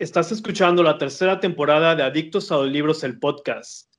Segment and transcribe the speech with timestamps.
[0.00, 3.92] Estás escuchando la tercera temporada de Adictos a los Libros, el podcast.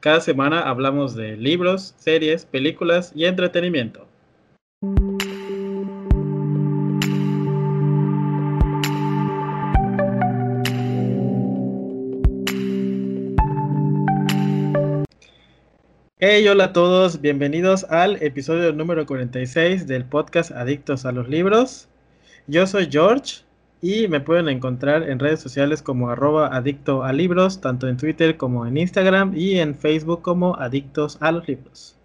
[0.00, 4.06] Cada semana hablamos de libros, series, películas y entretenimiento.
[16.18, 21.88] Hey, hola a todos, bienvenidos al episodio número 46 del podcast Adictos a los Libros.
[22.46, 23.44] Yo soy George
[23.82, 28.36] y me pueden encontrar en redes sociales como arroba adicto a libros, tanto en Twitter
[28.36, 31.98] como en Instagram y en Facebook como adictos a los libros.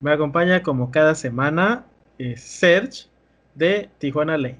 [0.00, 1.84] Me acompaña como cada semana
[2.18, 3.08] eh, Serge
[3.54, 4.56] de Tijuana Ley.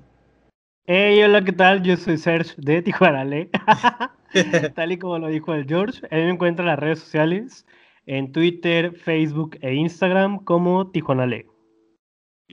[0.84, 1.82] Hey, hola, ¿qué tal?
[1.82, 3.48] Yo soy Serge de Tijuana Ley.
[4.74, 7.66] Tal y como lo dijo el George, él me encuentra en las redes sociales,
[8.04, 11.46] en Twitter, Facebook e Instagram como Tijuana Ley.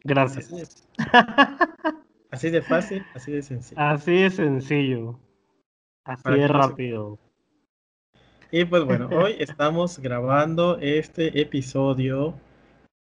[0.05, 0.88] Gracias.
[2.31, 3.81] Así de fácil, así de sencillo.
[3.81, 5.20] Así de sencillo.
[6.05, 7.20] Así de rápido.
[8.51, 12.35] Y pues bueno, hoy estamos grabando este episodio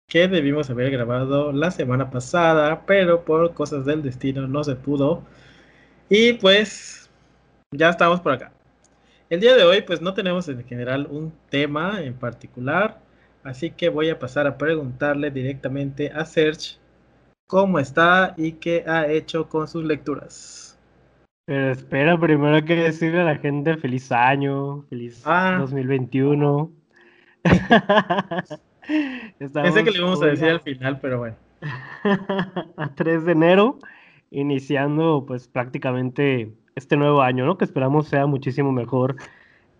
[0.08, 5.23] que debimos haber grabado la semana pasada, pero por cosas del destino no se pudo.
[6.07, 7.09] Y pues
[7.72, 8.52] ya estamos por acá.
[9.31, 13.02] El día de hoy pues no tenemos en general un tema en particular,
[13.44, 16.78] así que voy a pasar a preguntarle directamente a Serge
[17.47, 20.79] cómo está y qué ha hecho con sus lecturas.
[21.45, 26.71] Pero espera, primero hay que decirle a la gente feliz año, feliz 2021.
[27.43, 28.43] Ah.
[29.38, 31.35] Pensé que le íbamos a decir al final, pero bueno.
[32.77, 33.79] a 3 de enero,
[34.31, 37.57] iniciando pues prácticamente este nuevo año, ¿no?
[37.57, 39.16] Que esperamos sea muchísimo mejor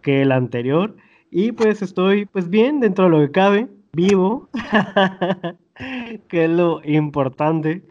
[0.02, 0.96] que el anterior.
[1.32, 4.50] Y pues estoy pues bien dentro de lo que cabe, vivo.
[6.28, 7.84] que es lo importante.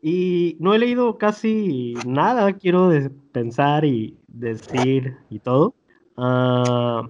[0.00, 2.90] Y no he leído casi nada, quiero
[3.32, 5.74] pensar y decir y todo.
[6.16, 7.08] Ah,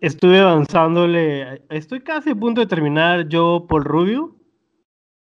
[0.00, 4.36] estuve avanzándole, estoy casi a punto de terminar yo por Rubio.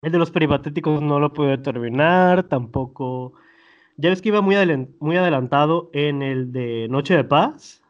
[0.04, 3.34] El de los peripatéticos no lo pude terminar, tampoco.
[3.98, 7.82] Ya ves que iba muy adelantado en el de Noche de Paz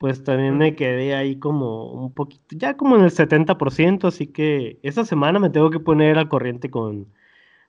[0.00, 4.78] pues también me quedé ahí como un poquito, ya como en el 70%, así que
[4.82, 7.12] esta semana me tengo que poner al corriente con,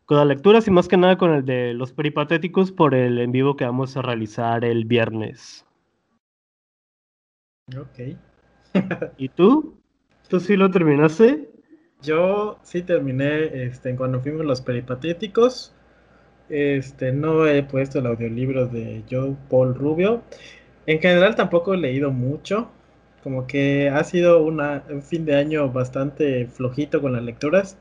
[0.06, 3.34] con las lecturas y más que nada con el de los peripatéticos por el en
[3.34, 5.66] vivo que vamos a realizar el viernes.
[7.78, 8.16] Ok.
[9.18, 9.76] ¿Y tú?
[10.30, 11.52] ¿Tú sí lo terminaste?
[12.02, 15.76] Yo sí terminé este, cuando fuimos los peripatéticos.
[16.48, 20.24] Este, no he puesto el audiolibro de Joe Paul Rubio.
[20.92, 22.70] En general tampoco he leído mucho,
[23.24, 27.78] como que ha sido una, un fin de año bastante flojito con las lecturas,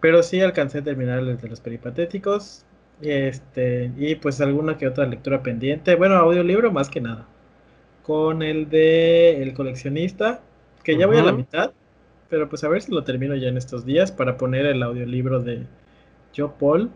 [0.00, 2.64] pero sí alcancé a terminar el de los peripatéticos,
[3.00, 7.28] este, y pues alguna que otra lectura pendiente, bueno, audiolibro más que nada,
[8.02, 10.40] con el de El coleccionista,
[10.82, 11.70] que ya voy a la mitad,
[12.30, 15.40] pero pues a ver si lo termino ya en estos días para poner el audiolibro
[15.40, 15.66] de
[16.36, 16.90] Joe Paul,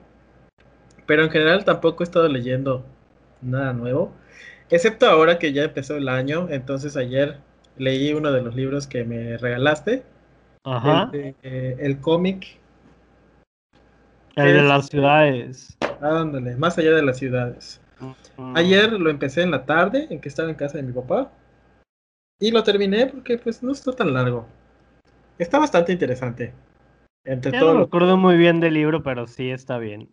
[1.06, 2.84] pero en general tampoco he estado leyendo
[3.40, 4.12] nada nuevo.
[4.70, 7.38] Excepto ahora que ya empezó el año, entonces ayer
[7.78, 10.02] leí uno de los libros que me regalaste.
[10.64, 11.10] Ajá.
[11.12, 12.58] El, el cómic.
[14.36, 15.76] El de las ciudades.
[16.00, 17.80] Ándale, más allá de las ciudades.
[18.54, 21.32] Ayer lo empecé en la tarde, en que estaba en casa de mi papá.
[22.38, 24.46] Y lo terminé porque pues no está tan largo.
[25.38, 26.52] Está bastante interesante.
[27.24, 30.08] Entre ya todo no me acuerdo muy bien del libro, pero sí está bien.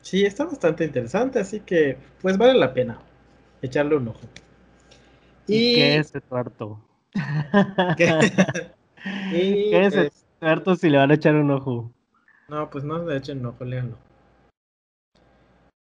[0.00, 2.98] Sí, está bastante interesante, así que pues vale la pena
[3.62, 4.20] echarle un ojo.
[5.46, 6.80] ¿Y, qué es tuerto?
[9.30, 11.92] ¿Qué, es el pues tuerto si le van a echar un ojo?
[12.48, 13.96] No, pues no le echen un ojo, léanlo.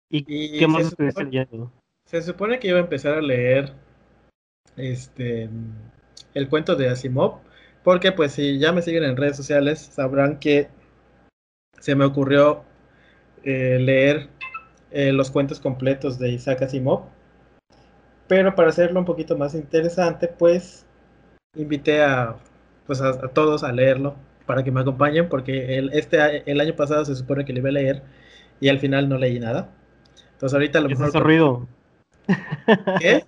[0.09, 1.71] ¿Y, qué más estuviste leyendo?
[2.05, 3.73] Se supone que iba a empezar a leer
[4.75, 5.49] este
[6.33, 7.39] el cuento de Asimov,
[7.83, 10.69] porque pues si ya me siguen en redes sociales sabrán que
[11.79, 12.63] se me ocurrió
[13.43, 14.29] eh, leer
[14.91, 17.03] eh, los cuentos completos de Isaac Asimov
[18.29, 20.85] pero para hacerlo un poquito más interesante, pues
[21.55, 22.35] invité a,
[22.85, 24.15] pues a, todos a leerlo
[24.45, 27.69] para que me acompañen, porque el, este, el año pasado se supone que le iba
[27.69, 28.03] a leer
[28.59, 29.71] y al final no leí nada.
[30.33, 31.07] Entonces ahorita lo mejor...
[31.07, 31.67] Es ruido.
[32.99, 33.25] ¿Qué?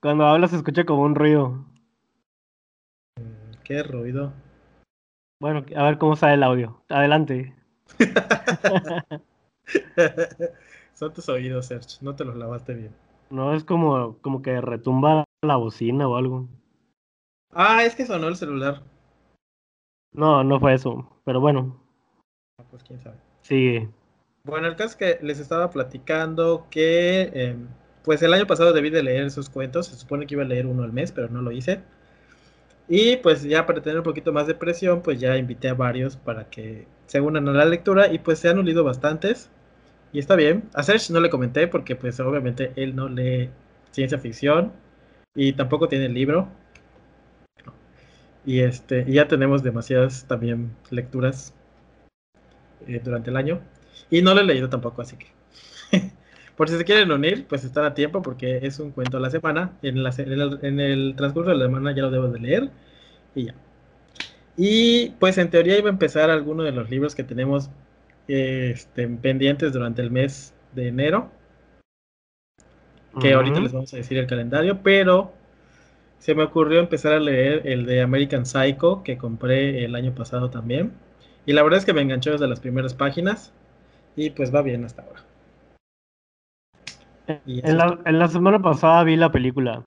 [0.00, 1.66] Cuando hablas se escucha como un ruido.
[3.64, 4.32] ¿Qué ruido?
[5.42, 6.82] Bueno, a ver cómo sale el audio.
[6.88, 7.54] Adelante.
[10.94, 11.98] Son tus oídos, Serge.
[12.00, 13.03] No te los lavaste bien.
[13.34, 16.48] No, es como, como que retumba la bocina o algo.
[17.50, 18.84] Ah, es que sonó el celular.
[20.12, 21.76] No, no fue eso, pero bueno.
[22.60, 23.16] Ah, pues quién sabe.
[23.42, 23.88] Sigue.
[24.44, 27.66] Bueno, el caso es que les estaba platicando que em,
[28.04, 30.66] pues el año pasado debí de leer esos cuentos, se supone que iba a leer
[30.66, 31.82] uno al mes, pero no lo hice.
[32.86, 36.16] Y pues ya para tener un poquito más de presión, pues ya invité a varios
[36.16, 39.50] para que se unan a la lectura y pues se han unido bastantes.
[40.14, 40.70] Y está bien.
[40.74, 43.50] A Serge no le comenté porque pues obviamente él no lee
[43.90, 44.72] ciencia ficción
[45.34, 46.48] y tampoco tiene el libro.
[48.46, 51.52] Y este, ya tenemos demasiadas también lecturas
[52.86, 53.60] eh, durante el año.
[54.08, 55.26] Y no lo he leído tampoco, así que.
[56.56, 59.30] Por si se quieren unir, pues están a tiempo porque es un cuento a la
[59.30, 59.72] semana.
[59.82, 62.70] En, en, el, transcurso de la semana ya lo debo de leer
[63.34, 63.54] y ya.
[64.56, 67.70] Y pues en teoría iba a empezar alguno de los libros que tenemos
[68.28, 71.30] este, pendientes durante el mes de enero.
[73.20, 75.32] Que ahorita les vamos a decir el calendario, pero
[76.18, 80.50] se me ocurrió empezar a leer el de American Psycho que compré el año pasado
[80.50, 80.92] también.
[81.46, 83.52] Y la verdad es que me enganchó desde las primeras páginas
[84.16, 85.20] y pues va bien hasta ahora.
[87.26, 89.84] En la, semana pasada vi la película.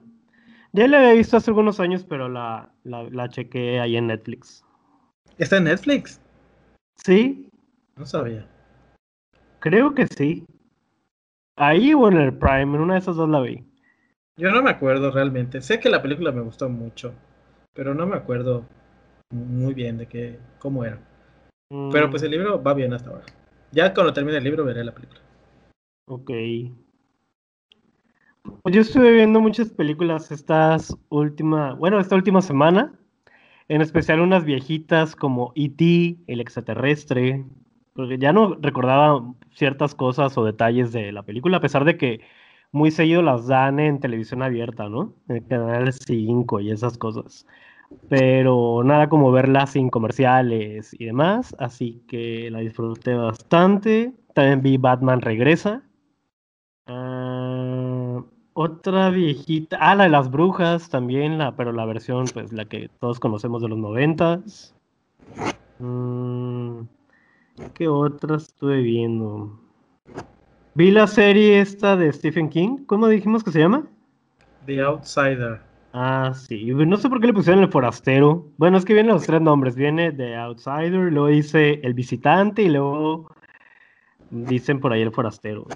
[0.73, 4.63] Ya la había visto hace algunos años, pero la, la, chequé ahí en Netflix.
[5.37, 6.19] ¿Está en Netflix?
[7.03, 7.49] Sí.
[7.97, 8.47] No sabía.
[9.59, 10.45] Creo que sí.
[11.55, 13.63] Ahí o en el Prime, en una de esas dos la vi.
[14.37, 15.61] Yo no me acuerdo realmente.
[15.61, 17.13] Sé que la película me gustó mucho,
[17.73, 18.65] pero no me acuerdo
[19.31, 20.99] muy bien de qué, cómo era.
[21.69, 22.31] Pero pues el mm.
[22.31, 23.25] libro va bien hasta ahora.
[23.71, 25.19] Ya cuando termine el libro veré la película.
[26.07, 26.31] Ok.
[28.61, 32.93] Pues yo estuve viendo muchas películas estas última, bueno, esta última semana,
[33.67, 37.43] en especial unas viejitas como E.T., el extraterrestre,
[37.97, 39.23] porque ya no recordaba
[39.55, 42.21] ciertas cosas o detalles de la película, a pesar de que
[42.71, 45.15] muy seguido las dan en televisión abierta, ¿no?
[45.27, 47.47] En Canal 5 y esas cosas.
[48.07, 54.13] Pero nada como verlas sin comerciales y demás, así que la disfruté bastante.
[54.35, 55.81] También vi Batman Regresa.
[56.85, 58.23] Ah,
[58.53, 59.77] otra viejita.
[59.81, 63.63] Ah, la de las brujas también, la, pero la versión, pues la que todos conocemos
[63.63, 64.75] de los noventas.
[65.79, 66.81] Mm,
[67.73, 69.59] ¿Qué otra estuve viendo?
[70.75, 72.85] Vi la serie esta de Stephen King.
[72.85, 73.85] ¿Cómo dijimos que se llama?
[74.65, 75.61] The Outsider.
[75.93, 76.65] Ah, sí.
[76.71, 78.45] No sé por qué le pusieron el forastero.
[78.57, 79.75] Bueno, es que vienen los tres nombres.
[79.75, 83.31] Viene The Outsider, luego dice el visitante y luego
[84.29, 85.67] dicen por ahí el forastero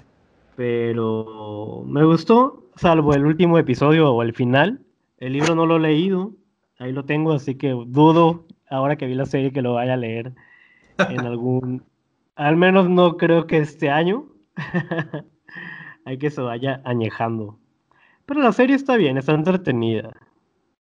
[0.56, 4.80] pero me gustó, salvo el último episodio o el final.
[5.18, 6.32] El libro no lo he leído,
[6.78, 9.96] ahí lo tengo, así que dudo ahora que vi la serie que lo vaya a
[9.96, 10.32] leer
[10.98, 11.84] en algún,
[12.36, 14.26] al menos no creo que este año.
[16.04, 17.58] Hay que se vaya añejando.
[18.26, 20.12] Pero la serie está bien, está entretenida.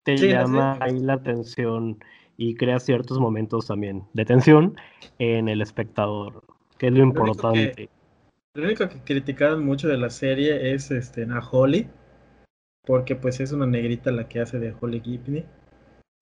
[0.02, 1.98] Te llama ahí la atención
[2.36, 4.76] y crea ciertos momentos también de tensión
[5.18, 6.42] en el espectador,
[6.78, 7.90] que es lo importante.
[8.54, 11.86] Lo único que criticaron mucho de la serie es este, a Holly,
[12.86, 15.44] porque pues es una negrita la que hace de Holly Gibney.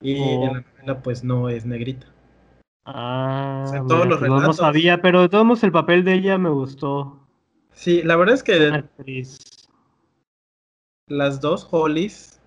[0.01, 0.55] Y en la oh.
[0.55, 2.07] novela pues no es negrita.
[2.91, 4.47] Ah, todos los relatos...
[4.47, 7.21] no, sabía, pero de todos modos el papel de ella me gustó.
[7.73, 8.83] Sí, la verdad es que
[11.07, 12.41] las dos Hollys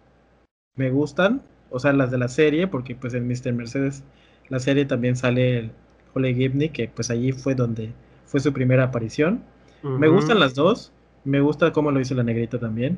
[0.76, 3.54] me gustan, o sea, las de la serie, porque pues en Mr.
[3.54, 4.04] Mercedes
[4.50, 5.70] la serie también sale
[6.16, 7.94] Holly Gibney, que pues allí fue donde
[8.26, 9.44] fue su primera aparición.
[9.84, 10.92] Me gustan las dos.
[11.24, 12.98] Me gusta cómo lo hizo la negrita también.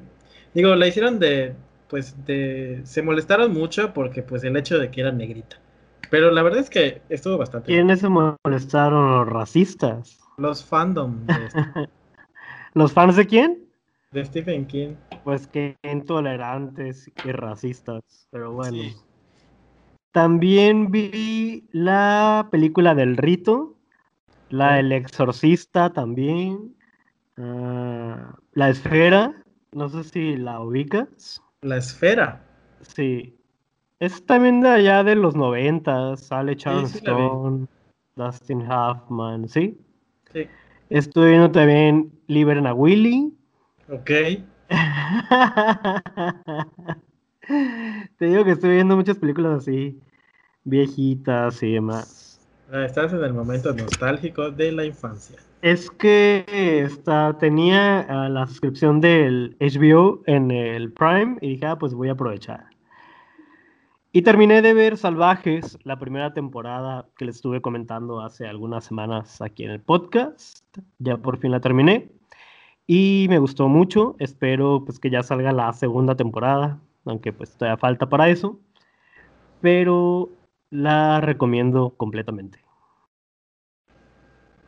[0.53, 1.55] Digo, la hicieron de,
[1.89, 5.57] pues, de, se molestaron mucho porque, pues, el hecho de que era negrita.
[6.13, 7.65] Pero la verdad es que estuvo bastante.
[7.65, 9.17] ¿Quiénes se molestaron?
[9.17, 10.19] Los racistas.
[10.37, 11.25] Los fandom.
[12.75, 13.65] ¿Los fans de quién?
[14.11, 14.93] De Stephen King.
[15.23, 18.27] Pues que intolerantes y racistas.
[18.29, 18.77] Pero bueno.
[20.11, 23.75] También vi la película del rito
[24.49, 26.75] la El Exorcista también.
[27.37, 29.33] Ah, la Esfera,
[29.71, 31.41] no sé si la ubicas.
[31.61, 32.45] La Esfera.
[32.81, 33.35] Sí.
[34.03, 37.67] Es también de allá de los 90, sale Charles Stone,
[38.17, 39.79] Dustin Hoffman, ¿sí?
[40.33, 40.45] Sí.
[40.89, 43.33] Estoy viendo también Liberen a Willy.
[43.89, 44.09] Ok.
[48.17, 49.97] Te digo que estoy viendo muchas películas así,
[50.65, 52.41] viejitas y demás.
[52.73, 55.37] Ah, estás en el momento nostálgico de la infancia.
[55.61, 56.43] Es que
[56.83, 62.09] esta, tenía ah, la suscripción del HBO en el Prime y dije, ah, pues voy
[62.09, 62.72] a aprovechar.
[64.15, 69.41] Y terminé de ver Salvajes, la primera temporada que les estuve comentando hace algunas semanas
[69.41, 70.63] aquí en el podcast.
[70.99, 72.11] Ya por fin la terminé.
[72.85, 74.15] Y me gustó mucho.
[74.19, 78.59] Espero pues que ya salga la segunda temporada, aunque pues todavía falta para eso.
[79.61, 80.29] Pero
[80.69, 82.59] la recomiendo completamente.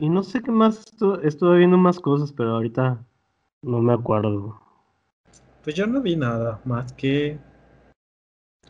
[0.00, 0.84] Y no sé qué más,
[1.22, 2.98] estuve viendo más cosas, pero ahorita
[3.62, 4.60] no me acuerdo.
[5.62, 7.38] Pues yo no vi nada más que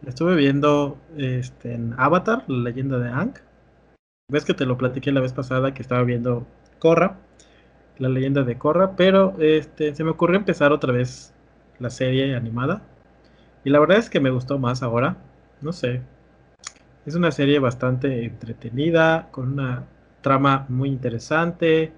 [0.05, 3.35] estuve viendo este, en Avatar, la leyenda de Aang.
[4.31, 6.47] Ves que te lo platiqué la vez pasada que estaba viendo
[6.79, 7.19] Korra,
[7.99, 11.33] la leyenda de Korra, pero este, se me ocurrió empezar otra vez
[11.79, 12.83] la serie animada.
[13.65, 15.17] Y la verdad es que me gustó más ahora.
[15.61, 16.03] No sé.
[17.05, 19.85] Es una serie bastante entretenida, con una
[20.23, 21.93] trama muy interesante.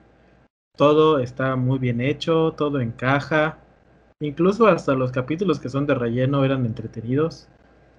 [0.76, 3.59] Todo está muy bien hecho, todo encaja.
[4.21, 7.49] Incluso hasta los capítulos que son de relleno eran entretenidos.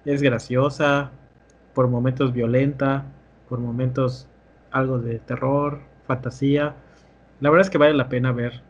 [0.04, 1.10] Es graciosa,
[1.74, 3.04] por momentos violenta,
[3.48, 4.26] por momentos
[4.70, 6.74] algo de terror, fantasía.
[7.40, 8.62] La verdad es que vale la pena ver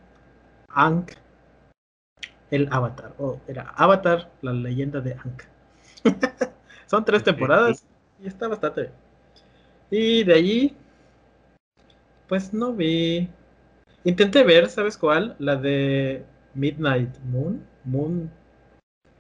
[0.69, 1.13] Ankh,
[2.51, 3.15] el Avatar.
[3.19, 5.45] O era Avatar, la leyenda de Ankh.
[6.87, 7.85] Son tres temporadas
[8.23, 8.93] y está bastante bien.
[9.91, 10.77] Y de allí,
[12.29, 13.29] pues no vi.
[14.05, 15.37] Intenté ver, ¿sabes cuál?
[15.39, 17.65] La de Midnight Moon.
[17.85, 18.31] Moon.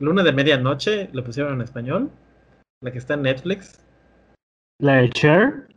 [0.01, 2.11] Luna de medianoche, lo pusieron en español.
[2.81, 3.85] La que está en Netflix.
[4.79, 5.69] ¿La de Cher?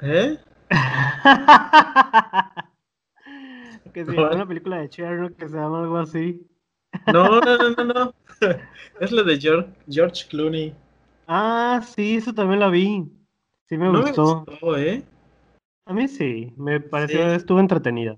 [0.00, 0.38] ¿Eh?
[3.92, 5.34] que se llama una película de Cher, ¿no?
[5.34, 6.46] Que se llama algo así.
[7.12, 8.14] No, no, no, no, no.
[9.00, 10.72] Es la de George, George Clooney.
[11.26, 13.04] Ah, sí, eso también la vi.
[13.68, 14.44] Sí me no gustó.
[14.46, 15.02] Me gustó ¿eh?
[15.86, 18.16] A mí sí, me pareció, estuvo entretenida.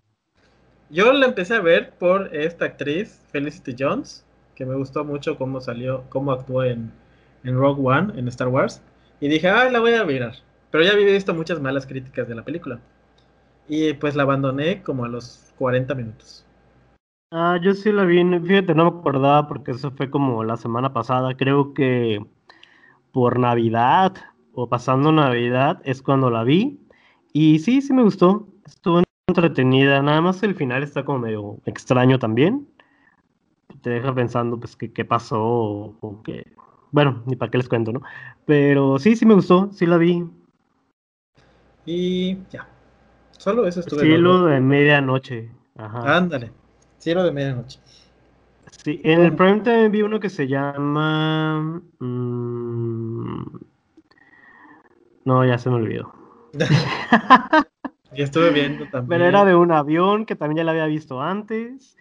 [0.91, 4.27] Yo la empecé a ver por esta actriz, Felicity Jones,
[4.59, 6.91] que me gustó mucho cómo salió, cómo actuó en,
[7.45, 8.83] en Rogue One, en Star Wars.
[9.21, 10.35] Y dije, ah, la voy a mirar.
[10.73, 12.81] Pero ya había visto muchas malas críticas de la película.
[13.69, 16.45] Y pues la abandoné como a los 40 minutos.
[17.31, 20.93] Ah, yo sí la vi, fíjate, no me acordaba porque eso fue como la semana
[20.93, 21.37] pasada.
[21.37, 22.19] Creo que
[23.13, 24.15] por Navidad
[24.55, 26.81] o pasando Navidad es cuando la vi.
[27.33, 28.49] Y sí, sí me gustó.
[28.67, 30.03] Estuvo entretenida.
[30.03, 32.67] Nada más el final está como medio extraño también.
[33.83, 36.47] Te deja pensando, pues, qué, qué pasó o, qué.
[36.91, 38.03] Bueno, ni para qué les cuento, ¿no?
[38.45, 39.71] Pero sí, sí me gustó.
[39.73, 40.25] Sí la vi.
[41.85, 42.67] Y ya.
[43.33, 45.51] Solo eso estuve Cielo de medianoche.
[45.77, 46.17] Ajá.
[46.17, 46.51] Ándale.
[46.99, 47.79] Cielo de medianoche.
[48.85, 51.81] Sí, en el Prime también vi uno que se llama.
[51.99, 53.43] Mm,
[55.25, 56.13] no, ya se me olvidó.
[58.15, 59.09] y estuve viendo también.
[59.09, 61.97] Pero era de un avión que también ya la había visto antes.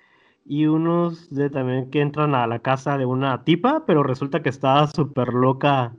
[0.50, 4.50] Y unos de también que entran a la casa de una tipa, pero resulta que
[4.50, 5.94] estaba súper loca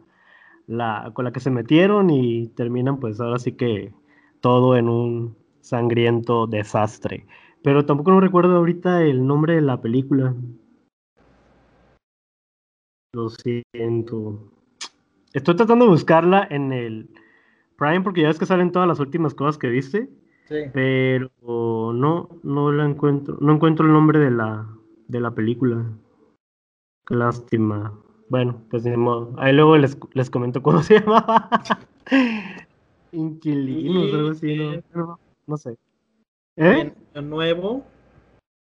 [0.66, 3.92] la, con la que se metieron y terminan pues ahora sí que
[4.40, 7.26] todo en un sangriento desastre.
[7.62, 10.34] Pero tampoco no recuerdo ahorita el nombre de la película.
[13.12, 14.50] Lo siento.
[15.34, 17.10] Estoy tratando de buscarla en el
[17.76, 20.08] Prime porque ya ves que salen todas las últimas cosas que viste.
[20.48, 20.64] Sí.
[20.72, 23.36] Pero no, no la encuentro.
[23.40, 24.66] No encuentro el nombre de la,
[25.06, 25.84] de la película.
[27.06, 27.92] Qué lástima.
[28.30, 29.34] Bueno, pues de modo.
[29.38, 31.50] Ahí luego les, les comento cómo se llamaba.
[33.12, 34.56] Inquilinos, algo así,
[34.94, 35.76] no, no, sé.
[36.56, 36.92] ¿Eh?
[37.22, 37.84] nuevo,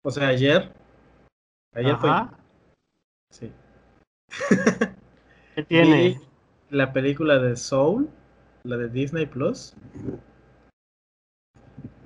[0.04, 0.74] o sea, ayer.
[1.74, 2.10] Ayer fue.
[3.30, 3.52] Sí.
[5.56, 6.20] ¿Qué tiene?
[6.70, 8.10] la película de Soul,
[8.64, 9.76] la de Disney Plus.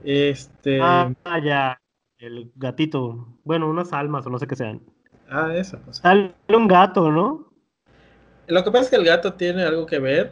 [0.04, 0.82] Este.
[0.82, 1.14] Ah,
[1.44, 1.82] ya.
[2.20, 3.28] El gatito.
[3.44, 4.82] Bueno, unas almas o no sé qué sean.
[5.30, 6.02] Ah, esa cosa.
[6.02, 7.52] Sale un gato, ¿no?
[8.48, 10.32] Lo que pasa es que el gato tiene algo que ver,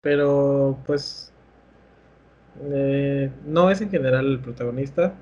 [0.00, 1.32] pero pues
[2.62, 5.14] eh, no es en general el protagonista.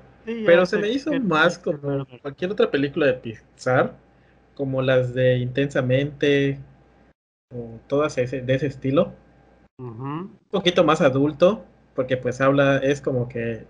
[0.45, 3.95] pero se me hizo más como cualquier otra película de Pixar,
[4.53, 6.59] como las de Intensamente
[7.53, 9.13] o todas ese, de ese estilo.
[9.77, 13.65] Un poquito más adulto, porque pues habla, es como que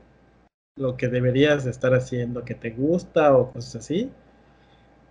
[0.78, 4.12] lo que deberías estar haciendo que te gusta o cosas así.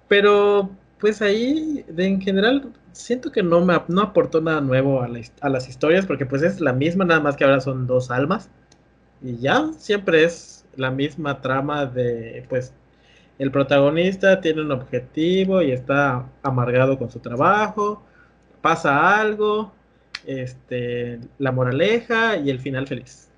[0.09, 5.09] Pero pues ahí, en general, siento que no me no aportó nada nuevo a,
[5.41, 8.51] a, las historias, porque pues es la misma, nada más que ahora son dos almas.
[9.23, 12.75] Y ya, siempre es la misma trama de, pues,
[13.39, 18.03] el protagonista tiene un objetivo y está amargado con su trabajo,
[18.63, 19.73] pasa algo,
[20.27, 23.31] este, la moraleja y el final feliz.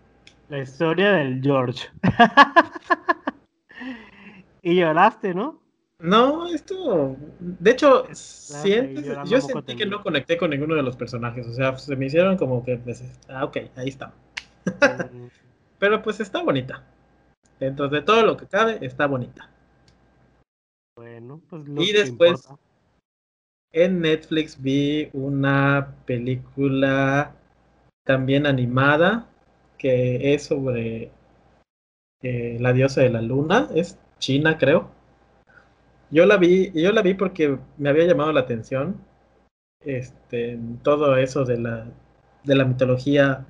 [0.49, 1.88] La historia del George.
[4.62, 5.61] y lloraste, ¿no?
[5.99, 7.16] No, esto.
[7.40, 11.47] De hecho, yo, sentí que no conecté con ninguno de los personajes.
[11.47, 12.76] O sea, se me hicieron como que.
[12.76, 14.12] Pues, ah, ok, ahí está.
[15.78, 16.85] Pero pues está bonita.
[17.59, 19.50] Dentro de todo lo que cabe, está bonita.
[20.97, 22.49] Bueno, pues Y después,
[23.76, 27.35] en Netflix vi una película
[28.04, 29.28] también animada
[29.76, 31.11] que es sobre
[32.23, 34.90] eh, la diosa de la luna, es China, creo.
[36.11, 38.97] Yo la vi, yo la vi porque me había llamado la atención
[39.85, 41.87] este, todo eso de la,
[42.45, 43.45] de la mitología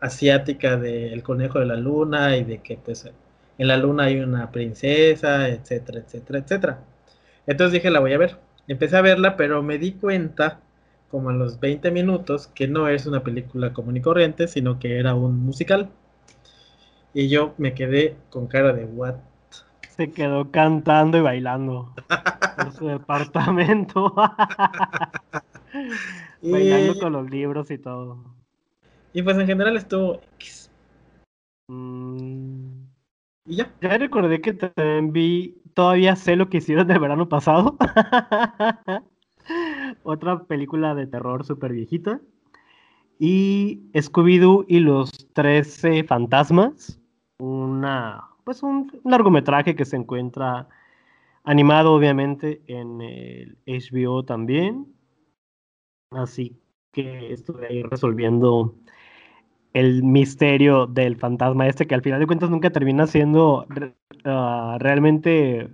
[0.00, 3.06] asiática del conejo de la luna y de que pues
[3.58, 6.84] en la luna hay una princesa, etcétera, etcétera, etcétera.
[7.46, 8.49] Entonces dije, la voy a ver.
[8.70, 10.60] Empecé a verla, pero me di cuenta
[11.10, 15.00] como a los 20 minutos que no es una película común y corriente, sino que
[15.00, 15.90] era un musical.
[17.12, 19.16] Y yo me quedé con cara de what.
[19.80, 21.92] Se quedó cantando y bailando
[22.58, 24.14] en su departamento.
[26.40, 28.22] bailando con los libros y todo.
[29.12, 30.20] Y pues en general estuvo
[31.66, 32.90] mm.
[33.46, 33.72] Y ya.
[33.80, 37.78] Ya recordé que también vi, todavía sé lo que hicieron del verano pasado.
[40.02, 42.20] Otra película de terror súper viejita.
[43.18, 47.00] Y Scooby-Doo y los 13 fantasmas
[47.38, 50.68] una, pues un largometraje que se encuentra
[51.44, 54.86] animado obviamente en el HBO también.
[56.10, 56.60] Así
[56.92, 58.74] que estoy ahí resolviendo
[59.72, 63.66] el misterio del fantasma este que al final de cuentas nunca termina siendo
[64.24, 65.68] ah, realmente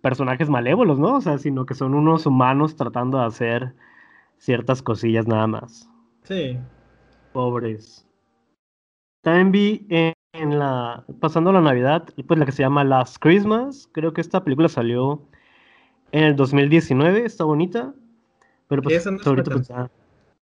[0.00, 1.16] personajes malévolos, ¿no?
[1.16, 3.74] O sea, sino que son unos humanos tratando de hacer
[4.38, 5.90] ciertas cosillas nada más.
[6.22, 6.58] Sí.
[7.32, 8.06] Pobres.
[9.22, 13.88] También vi en en la, pasando la Navidad, pues la que se llama Last Christmas,
[13.92, 15.22] creo que esta película salió
[16.12, 17.94] en el 2019, está bonita,
[18.68, 19.70] pero pues, ahorita pues,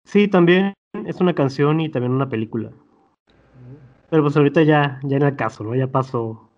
[0.04, 2.70] Sí, también es una canción y también una película.
[4.10, 5.74] Pero pues ahorita ya, ya en el caso, ¿no?
[5.74, 6.50] Ya pasó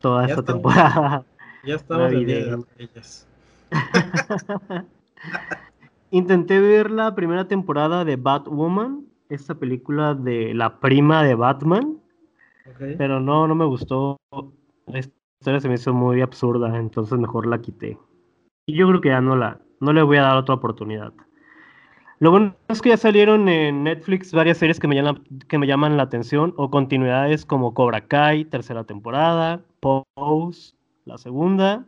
[0.00, 1.24] toda esta temporada.
[1.64, 3.26] Ya estamos en ellas.
[6.12, 11.98] Intenté ver la primera temporada de Batwoman, esta película de la prima de Batman,
[12.96, 14.16] pero no, no me gustó.
[14.86, 17.98] La historia se me hizo muy absurda, entonces mejor la quité.
[18.66, 21.12] Y yo creo que ya no la, no le voy a dar otra oportunidad.
[22.18, 25.66] Lo bueno es que ya salieron en Netflix varias series que me llaman, que me
[25.66, 30.74] llaman la atención, o continuidades como Cobra Kai, tercera temporada, Pose,
[31.04, 31.84] la segunda,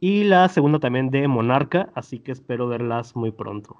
[0.00, 3.76] y la segunda también de Monarca, así que espero verlas muy pronto.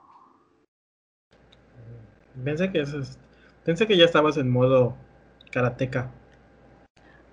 [2.44, 2.84] Pensé que,
[3.64, 4.94] pensé que ya estabas en modo
[5.50, 6.12] karateca.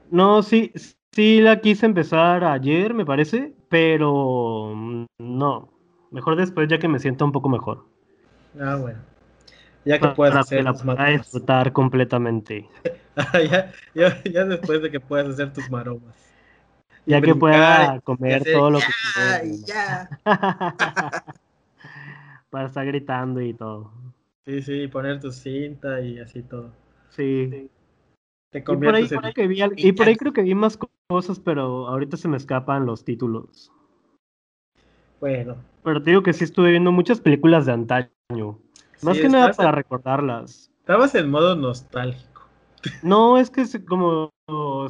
[0.10, 0.74] No, sí,
[1.12, 5.70] sí la quise empezar ayer, me parece, pero mm, no.
[6.10, 7.96] Mejor después, ya que me siento un poco mejor.
[8.60, 9.00] Ah, bueno.
[9.86, 11.22] Ya que puedas hacer tus maromas.
[11.22, 12.67] disfrutar completamente.
[13.34, 16.15] ya, ya, ya, después de que puedas hacer tus maromas.
[17.06, 19.65] Ya que pueda comer todo lo que quieras.
[19.65, 20.10] Ya.
[22.50, 23.91] Para estar gritando y todo.
[24.46, 26.72] Sí, sí, poner tu cinta y así todo.
[27.10, 27.70] Sí
[28.52, 29.08] y, por ahí,
[30.15, 33.72] creo que vi más cosas, pero ahorita se me escapan los títulos.
[35.19, 35.56] Bueno.
[35.84, 38.60] Pero te digo que sí estuve viendo muchas películas de antaño.
[39.01, 40.71] Más que nada para recordarlas.
[40.80, 42.27] Estabas en modo nostálgico.
[43.03, 44.32] No, es que como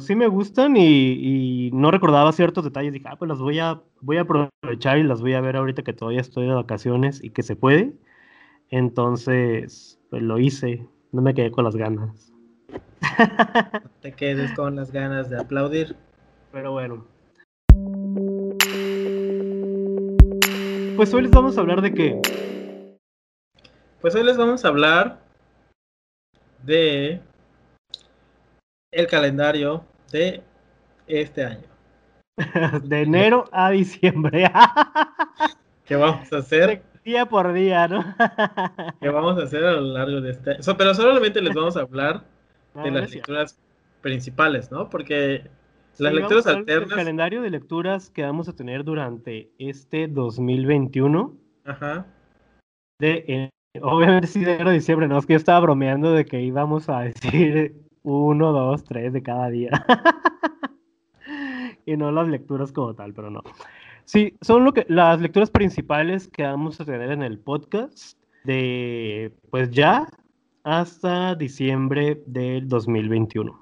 [0.00, 2.92] sí me gustan y, no recordaba ciertos detalles.
[2.92, 5.82] Dije, ah, pues las voy a, voy a aprovechar y las voy a ver ahorita
[5.82, 7.94] que todavía estoy de vacaciones y que se puede.
[8.70, 10.86] Entonces, pues lo hice.
[11.10, 12.32] No me quedé con las ganas.
[12.70, 15.96] No te quedes con las ganas de aplaudir.
[16.52, 17.04] Pero bueno.
[20.98, 22.20] Pues hoy les vamos a hablar de qué.
[24.00, 25.20] Pues hoy les vamos a hablar
[26.64, 27.20] de
[28.90, 30.42] el calendario de
[31.06, 31.68] este año.
[32.82, 34.50] de enero a diciembre.
[35.86, 36.82] ¿Qué vamos a hacer?
[37.04, 38.02] Día por día, ¿no?
[39.00, 40.60] ¿Qué vamos a hacer a lo largo de este año?
[40.76, 42.24] pero solamente les vamos a hablar
[42.74, 43.56] de las lecturas
[44.00, 44.90] principales, ¿no?
[44.90, 45.48] Porque
[45.98, 46.90] las lecturas alternas.
[46.90, 51.36] El calendario de lecturas que vamos a tener durante este 2021.
[51.64, 52.06] Ajá.
[53.00, 53.50] De, eh,
[53.82, 57.00] obviamente sí, de enero diciembre, no es que yo estaba bromeando de que íbamos a
[57.00, 59.70] decir uno, dos, tres de cada día.
[61.86, 63.42] y no las lecturas como tal, pero no.
[64.04, 69.34] Sí, son lo que, las lecturas principales que vamos a tener en el podcast de,
[69.50, 70.08] pues ya,
[70.64, 73.60] hasta diciembre del 2021.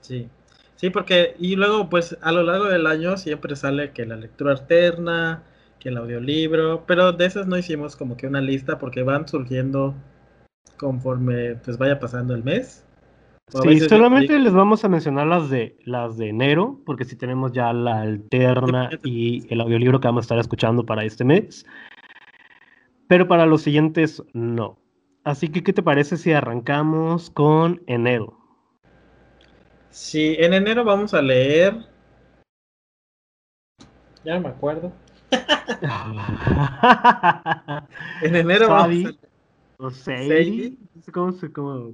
[0.00, 0.28] Sí,
[0.78, 4.52] sí, porque y luego pues a lo largo del año siempre sale que la lectura
[4.52, 5.42] alterna,
[5.78, 9.94] que el audiolibro, pero de esas no hicimos como que una lista porque van surgiendo
[10.78, 12.84] conforme pues vaya pasando el mes.
[13.62, 17.72] Sí, solamente les vamos a mencionar las de las de enero, porque si tenemos ya
[17.72, 21.64] la alterna y el audiolibro que vamos a estar escuchando para este mes.
[23.06, 24.78] Pero para los siguientes, no.
[25.24, 28.37] Así que, ¿qué te parece si arrancamos con enero?
[29.90, 31.74] Sí, en enero vamos a leer.
[34.24, 34.92] Ya no me acuerdo.
[38.22, 39.16] en enero vamos a leer.
[39.80, 40.76] O Sadie,
[41.12, 41.32] cómo-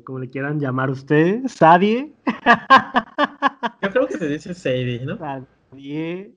[0.04, 1.52] cómo le quieran llamar ustedes.
[1.52, 2.14] Sadie.
[3.83, 5.18] Yo creo que se dice Sadie, ¿no?
[5.18, 6.35] Sadie.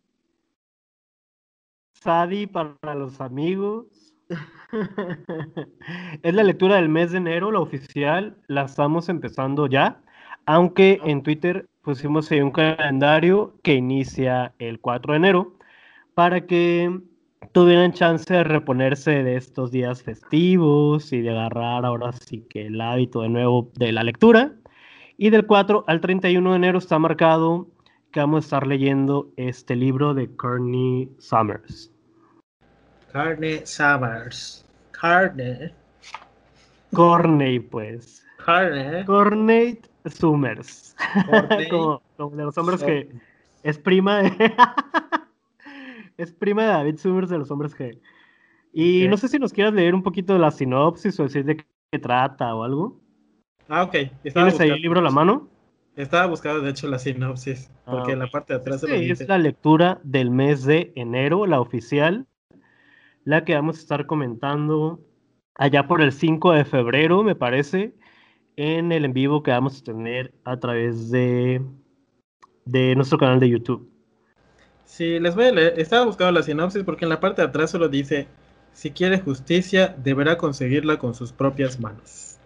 [1.93, 4.13] Sadie para los amigos.
[6.22, 8.36] es la lectura del mes de enero, la oficial.
[8.48, 10.02] La estamos empezando ya.
[10.47, 15.53] Aunque en Twitter pusimos ahí un calendario que inicia el 4 de enero
[16.13, 17.01] para que
[17.51, 22.79] tuvieran chance de reponerse de estos días festivos y de agarrar ahora sí que el
[22.79, 24.53] hábito de nuevo de la lectura.
[25.17, 27.67] Y del 4 al 31 de enero está marcado
[28.12, 31.91] que vamos a estar leyendo este libro de Courtney Summers.
[33.12, 34.65] Carne Summers.
[34.91, 35.73] Carne.
[36.93, 38.25] Corney, pues.
[39.05, 40.96] Corney Summers.
[41.30, 43.10] Courtney como, como de los hombres que
[43.63, 44.32] es prima de...
[46.17, 48.00] es prima de David Summers de los hombres que...
[48.74, 49.10] Y Ok.
[49.12, 52.00] no sé si nos quieras leer un poquito de la sinopsis o decir de qué
[52.00, 53.00] trata o algo.
[53.70, 53.96] Ah, ok.
[54.24, 55.48] Estaba ¿Tienes ahí el libro a la mano?
[55.96, 57.72] estaba buscando, de hecho, la sinopsis.
[57.86, 59.24] Porque Ah, en la parte de atrás Sí, dice.
[59.24, 62.28] es la lectura del mes de enero, la oficial,
[63.24, 65.00] la que vamos a estar comentando
[65.56, 67.96] allá por el 5 de febrero, me parece,
[68.58, 71.62] en el en vivo que vamos a tener a través de,
[72.65, 73.89] de nuestro canal de YouTube.
[74.84, 75.80] Sí, les voy a leer.
[75.80, 78.28] Estaba buscando la sinopsis porque en la parte de atrás solo dice:
[78.74, 82.38] Si quiere justicia, deberá conseguirla con sus propias manos.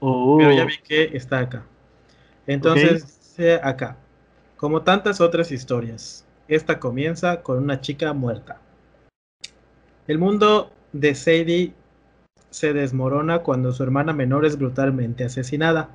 [0.00, 1.64] Oh, Pero ya vi que está acá.
[2.46, 3.96] Entonces, dice acá.
[4.56, 8.60] Como tantas otras historias, esta comienza con una chica muerta.
[10.08, 11.74] El mundo de Sadie
[12.50, 15.90] se desmorona cuando su hermana menor es brutalmente asesinada,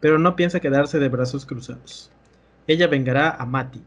[0.00, 2.10] pero no piensa quedarse de brazos cruzados.
[2.66, 3.82] Ella vengará a Matty.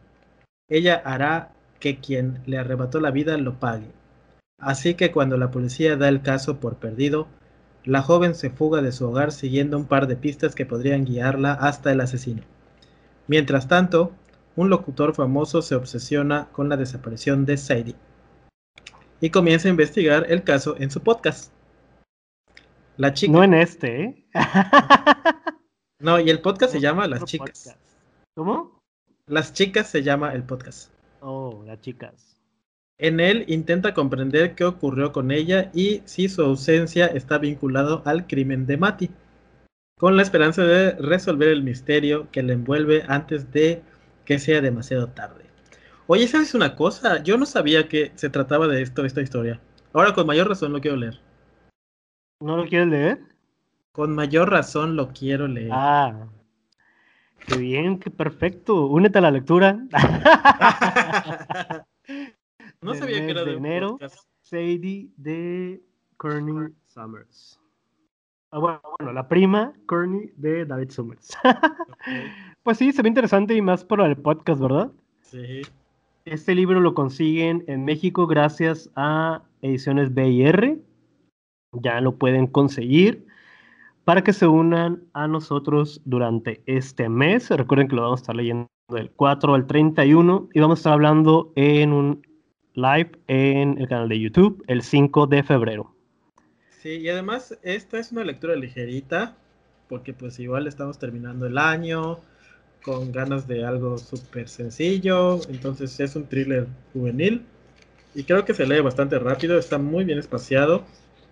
[0.69, 3.91] Ella hará que quien le arrebató la vida lo pague.
[4.59, 7.27] Así que cuando la policía da el caso por perdido,
[7.83, 11.53] la joven se fuga de su hogar siguiendo un par de pistas que podrían guiarla
[11.53, 12.43] hasta el asesino.
[13.27, 14.11] Mientras tanto,
[14.55, 17.95] un locutor famoso se obsesiona con la desaparición de Sadie
[19.21, 21.51] y comienza a investigar el caso en su podcast.
[22.97, 23.31] La chica.
[23.31, 24.25] no en este, ¿eh?
[25.99, 27.49] No, y el podcast se llama Las Chicas.
[27.49, 27.81] podcast.
[28.35, 28.79] ¿Cómo?
[29.25, 30.91] Las Chicas se llama el podcast.
[31.21, 32.39] Oh, las chicas.
[32.99, 38.27] En él intenta comprender qué ocurrió con ella y si su ausencia está vinculado al
[38.27, 39.09] crimen de Matty,
[39.99, 43.81] con la esperanza de resolver el misterio que le envuelve antes de
[44.25, 45.45] que sea demasiado tarde.
[46.05, 47.23] Oye, ¿sabes una cosa?
[47.23, 49.59] Yo no sabía que se trataba de esto, esta historia.
[49.93, 51.19] Ahora con mayor razón lo quiero leer.
[52.39, 53.21] ¿No lo quieres leer?
[53.91, 55.71] Con mayor razón lo quiero leer.
[55.71, 56.27] Ah,
[57.47, 58.85] qué bien, qué perfecto.
[58.85, 59.73] Únete a la lectura.
[62.81, 63.91] no sabía que mes era de enero.
[63.93, 64.27] podcast.
[64.41, 65.81] Sadie de
[66.17, 67.59] Courtney Summers.
[68.51, 71.37] Ah, bueno, bueno, la prima Courtney de David Summers.
[72.63, 74.91] Pues sí, se ve interesante y más por el podcast, ¿verdad?
[75.21, 75.61] Sí.
[76.25, 80.77] Este libro lo consiguen en México gracias a Ediciones BR.
[81.73, 83.25] Ya lo pueden conseguir
[84.07, 87.49] para que se unan a nosotros durante este mes.
[87.49, 90.93] Recuerden que lo vamos a estar leyendo del 4 al 31 y vamos a estar
[90.93, 92.25] hablando en un
[92.73, 95.93] live en el canal de YouTube el 5 de febrero.
[96.81, 99.35] Sí, y además esta es una lectura ligerita,
[99.89, 102.19] porque pues igual estamos terminando el año
[102.83, 107.41] con ganas de algo súper sencillo, entonces es un thriller juvenil
[108.15, 110.85] y creo que se lee bastante rápido, está muy bien espaciado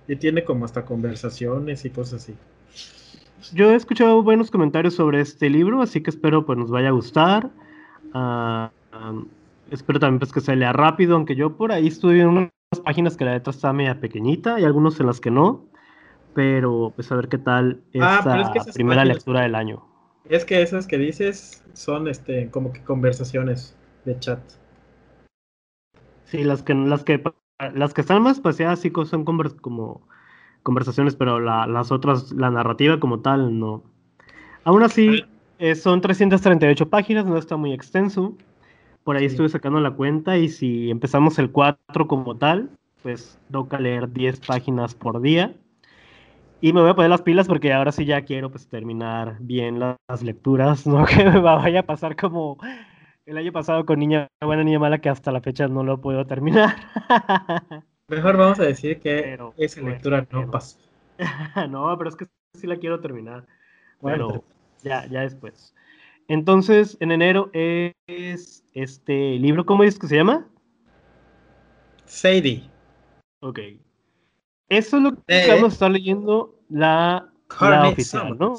[0.08, 2.36] y tiene como hasta conversaciones y cosas así.
[3.54, 6.91] Yo he escuchado buenos comentarios sobre este libro, así que espero pues nos vaya a
[6.91, 7.50] gustar.
[8.13, 8.72] Ah,
[9.72, 12.52] espero también pues que se lea rápido, aunque yo por ahí estuve en unas
[12.84, 15.65] páginas que la letra está media pequeñita y algunos en las que no.
[16.34, 19.86] Pero pues a ver qué tal Ah, esta es que primera páginas- lectura del año.
[20.28, 24.39] Es que esas que dices son este como que conversaciones de chat.
[26.26, 27.22] Sí, las que las que
[27.60, 30.02] las que están más espaciadas sí son como
[30.63, 33.84] conversaciones, pero la- las otras, la narrativa como tal, no.
[34.63, 35.24] Aún así,
[35.60, 38.36] eh, son 338 páginas, no está muy extenso.
[39.04, 39.36] Por ahí Sí.
[39.36, 42.72] estuve sacando la cuenta y si empezamos el 4 como tal,
[43.04, 45.54] pues toca leer 10 páginas por día.
[46.62, 49.80] Y me voy a poner las pilas porque ahora sí ya quiero pues terminar bien
[49.80, 52.58] la- las lecturas, no que me vaya a pasar como
[53.26, 56.26] el año pasado con Niña Buena, Niña Mala, que hasta la fecha no lo puedo
[56.26, 56.76] terminar.
[58.08, 60.78] Mejor vamos a decir que Pero, esa pues, lectura no pasó.
[61.70, 63.46] no, pero es que sí la quiero terminar.
[64.00, 64.44] Bueno,
[64.84, 65.74] ya, ya después.
[66.28, 70.48] Entonces, en enero es este libro, ¿cómo dices que se llama?
[72.06, 72.70] Sadie.
[73.42, 73.60] Ok.
[74.70, 77.32] Eso es lo que vamos a estar leyendo la,
[77.88, 78.56] oficial, ¿no?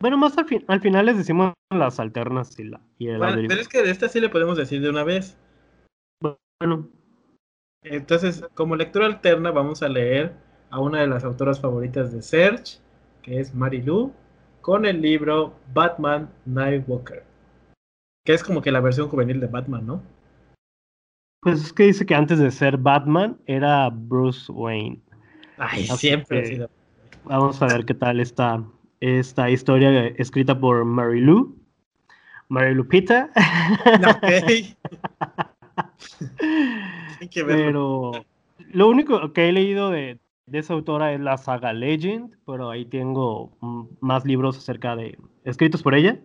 [0.00, 3.60] Bueno, más al, al, final les decimos las alternas y, la, y el bueno, Pero
[3.60, 5.36] es que de esta sí le podemos decir de una vez.
[6.22, 6.88] Bueno.
[7.82, 10.32] Entonces, como lectura alterna, vamos a leer
[10.70, 12.78] a una de las autoras favoritas de Serge,
[13.22, 14.12] que es Mary Lou,
[14.62, 17.24] con el libro Batman Nightwalker,
[18.24, 20.02] que es como que la versión juvenil de Batman, ¿no?
[21.42, 25.02] Pues es que dice que antes de ser Batman era Bruce Wayne.
[25.56, 26.70] Ay, siempre ha sido.
[27.24, 28.62] Vamos a ver qué tal está
[29.00, 31.56] esta historia escrita por Mary Lou.
[32.48, 33.30] Mary Lupita.
[34.08, 34.76] Ok.
[37.34, 38.12] Pero
[38.72, 42.84] lo único que he leído de, de esa autora es la saga Legend, pero ahí
[42.84, 43.52] tengo
[44.00, 46.20] más libros acerca de escritos por ella.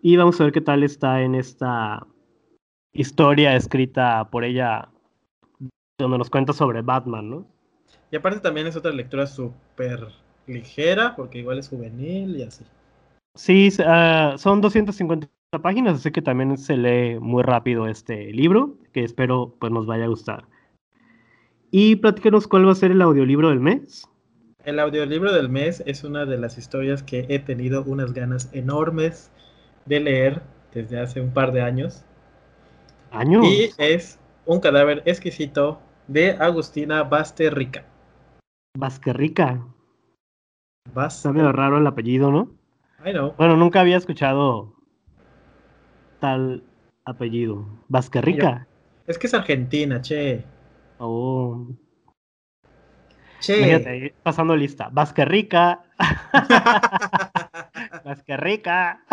[0.00, 2.06] Y vamos a ver qué tal está en esta
[2.92, 4.88] historia escrita por ella,
[5.98, 7.46] donde nos cuenta sobre Batman, ¿no?
[8.10, 10.08] Y aparte también es otra lectura súper
[10.46, 12.64] ligera, porque igual es juvenil y así.
[13.34, 15.28] Sí, uh, son 250
[15.62, 20.04] páginas, así que también se lee muy rápido este libro, que espero pues nos vaya
[20.04, 20.44] a gustar.
[21.70, 24.06] Y platícanos cuál va a ser el audiolibro del mes.
[24.64, 29.30] El audiolibro del mes es una de las historias que he tenido unas ganas enormes
[29.86, 32.04] de leer desde hace un par de años.
[33.10, 33.44] ¿Años?
[33.46, 37.84] Y es un cadáver exquisito de Agustina Basterrica.
[40.92, 41.06] Basterrica.
[41.06, 42.50] Está medio raro el apellido, ¿no?
[43.04, 43.34] I know.
[43.36, 44.74] Bueno, nunca había escuchado
[46.20, 46.62] tal
[47.04, 47.66] apellido.
[47.88, 48.66] Basterrica.
[49.06, 50.44] Es que es argentina, che.
[50.98, 51.66] Oh.
[53.40, 54.14] Che.
[54.22, 54.88] pasando lista.
[54.92, 55.82] Vasquerrica.
[58.04, 59.04] Vasquerrica.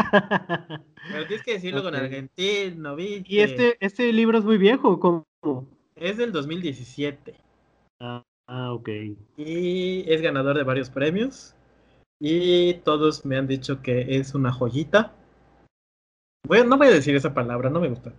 [1.11, 3.25] Pero tienes que decirlo con argentino, ¿viste?
[3.27, 5.25] Y este, este libro es muy viejo, ¿cómo?
[5.95, 7.33] Es del 2017.
[7.99, 8.89] Ah, ah, ok.
[9.37, 11.55] Y es ganador de varios premios.
[12.19, 15.13] Y todos me han dicho que es una joyita.
[16.45, 18.13] Bueno, no voy a decir esa palabra, no me gusta.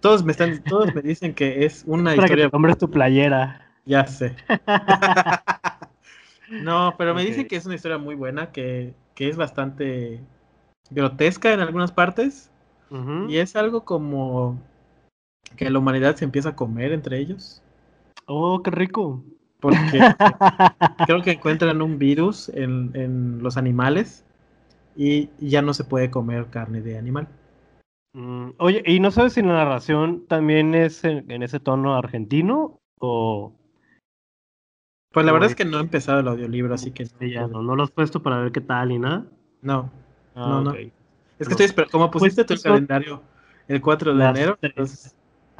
[0.00, 2.50] Todos me están, todos me dicen que es una historia.
[2.50, 3.70] Que te tu playera.
[3.84, 4.34] Ya sé.
[6.50, 10.20] no, pero me dicen que es una historia muy buena, que, que es bastante
[10.90, 12.50] grotesca en algunas partes.
[13.28, 14.60] Y es algo como
[15.56, 17.62] que la humanidad se empieza a comer entre ellos.
[18.26, 19.22] Oh, qué rico.
[19.60, 20.00] Porque
[21.06, 24.24] creo que encuentran un virus en, en los animales
[24.96, 27.28] y ya no se puede comer carne de animal.
[28.12, 33.52] Mm, oye, ¿y no sabes si la narración también es en, ese tono argentino o...?
[35.12, 37.04] Pues la verdad es que no he empezado el audiolibro, así que...
[37.20, 39.26] no, no, lo has puesto para ver qué tal y nada.
[39.60, 39.90] No,
[40.36, 40.72] ah, no, no.
[40.72, 43.22] Es que estoy esperando, como pues pusiste tu calendario
[43.66, 44.58] el 4 de enero,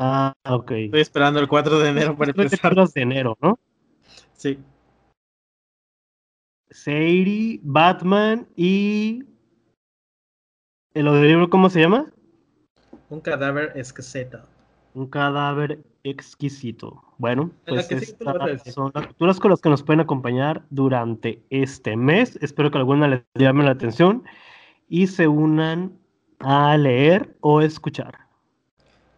[0.02, 0.70] Ah, ok.
[0.70, 2.78] Estoy esperando el 4 de enero para empezar.
[2.78, 3.58] El de enero, ¿no?
[4.40, 4.58] Sí.
[6.70, 9.22] Sadie, Batman y...
[10.94, 12.10] ¿El audiolibro cómo se llama?
[13.10, 14.40] Un cadáver exquisito.
[14.94, 17.04] Un cadáver exquisito.
[17.18, 22.38] Bueno, pues estas son las lecturas con las que nos pueden acompañar durante este mes.
[22.40, 24.24] Espero que alguna les llame la atención
[24.88, 25.98] y se unan
[26.38, 28.20] a leer o escuchar.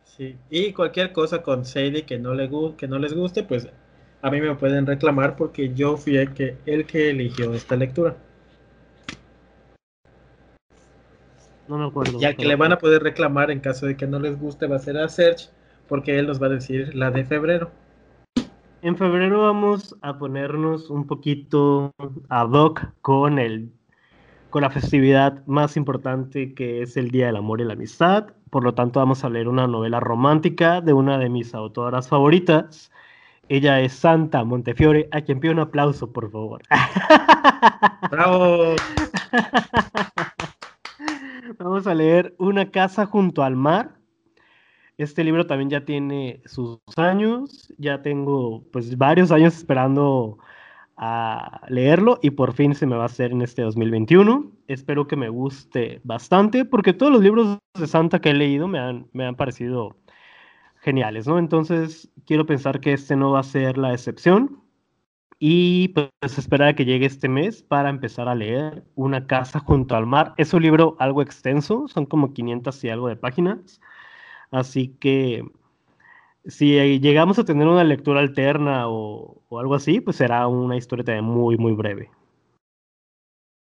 [0.02, 3.68] Sí, y cualquier cosa con Sadie que no, le que no les guste, pues
[4.22, 8.16] a mí me pueden reclamar porque yo fui el que, el que eligió esta lectura.
[11.66, 12.20] No me acuerdo.
[12.20, 14.76] Ya que le van a poder reclamar en caso de que no les guste va
[14.76, 15.48] a ser a Serge,
[15.88, 17.70] porque él nos va a decir la de febrero.
[18.82, 21.92] En febrero vamos a ponernos un poquito
[22.28, 23.72] ad hoc con el
[24.50, 28.34] con la festividad más importante que es el Día del Amor y la Amistad.
[28.50, 32.92] Por lo tanto, vamos a leer una novela romántica de una de mis autoras favoritas.
[33.52, 36.62] Ella es Santa Montefiore, a quien pido un aplauso, por favor.
[38.10, 38.76] ¡Bravo!
[41.58, 43.98] Vamos a leer Una casa junto al mar.
[44.96, 50.38] Este libro también ya tiene sus años, ya tengo pues varios años esperando
[50.96, 54.50] a leerlo y por fin se me va a hacer en este 2021.
[54.66, 58.78] Espero que me guste bastante porque todos los libros de Santa que he leído me
[58.78, 59.94] han, me han parecido
[60.82, 61.38] geniales, ¿no?
[61.38, 64.60] Entonces quiero pensar que este no va a ser la excepción.
[65.38, 69.96] Y pues esperar a que llegue este mes para empezar a leer Una casa junto
[69.96, 70.34] al mar.
[70.36, 73.80] Es un libro algo extenso, son como 500 y algo de páginas.
[74.50, 75.44] Así que
[76.44, 81.04] si llegamos a tener una lectura alterna o, o algo así, pues será una historia
[81.04, 82.10] también muy, muy breve.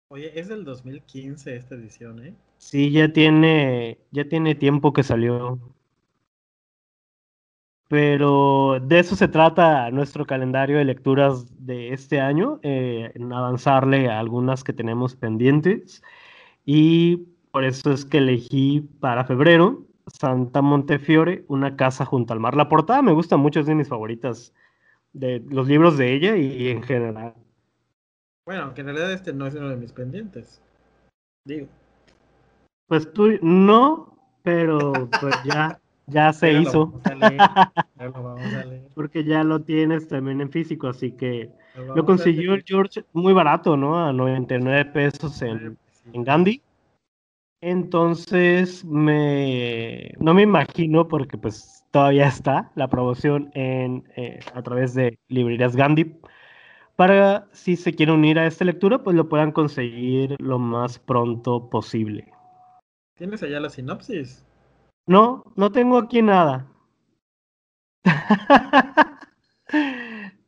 [0.09, 2.35] Oye, es del 2015 esta edición, ¿eh?
[2.57, 5.59] Sí, ya tiene, ya tiene tiempo que salió.
[7.93, 14.09] Pero de eso se trata nuestro calendario de lecturas de este año, eh, en avanzarle
[14.09, 16.01] a algunas que tenemos pendientes.
[16.65, 17.17] Y
[17.51, 22.55] por eso es que elegí para febrero Santa Montefiore, una casa junto al mar.
[22.55, 24.55] La portada me gusta mucho, es de mis favoritas
[25.11, 27.35] de los libros de ella y en general.
[28.47, 30.63] Bueno, aunque en realidad este no es uno de mis pendientes.
[31.45, 31.67] Digo.
[32.87, 36.93] Pues tú no, pero pues ya, ya se hizo.
[38.95, 41.49] Porque ya lo tienes también en físico, así que
[41.95, 44.05] lo, consiguió el George muy barato, ¿no?
[44.05, 45.77] A 99 pesos en,
[46.11, 46.61] en Gandhi.
[47.61, 54.93] Entonces, me, no me imagino, porque pues todavía está la promoción en, eh, a través
[54.93, 56.13] de librerías Gandhi
[56.95, 61.69] para si se quieren unir a esta lectura, pues lo puedan conseguir lo más pronto
[61.69, 62.31] posible.
[63.17, 64.45] ¿Tienes allá la sinopsis?
[65.05, 66.67] No, no tengo aquí nada.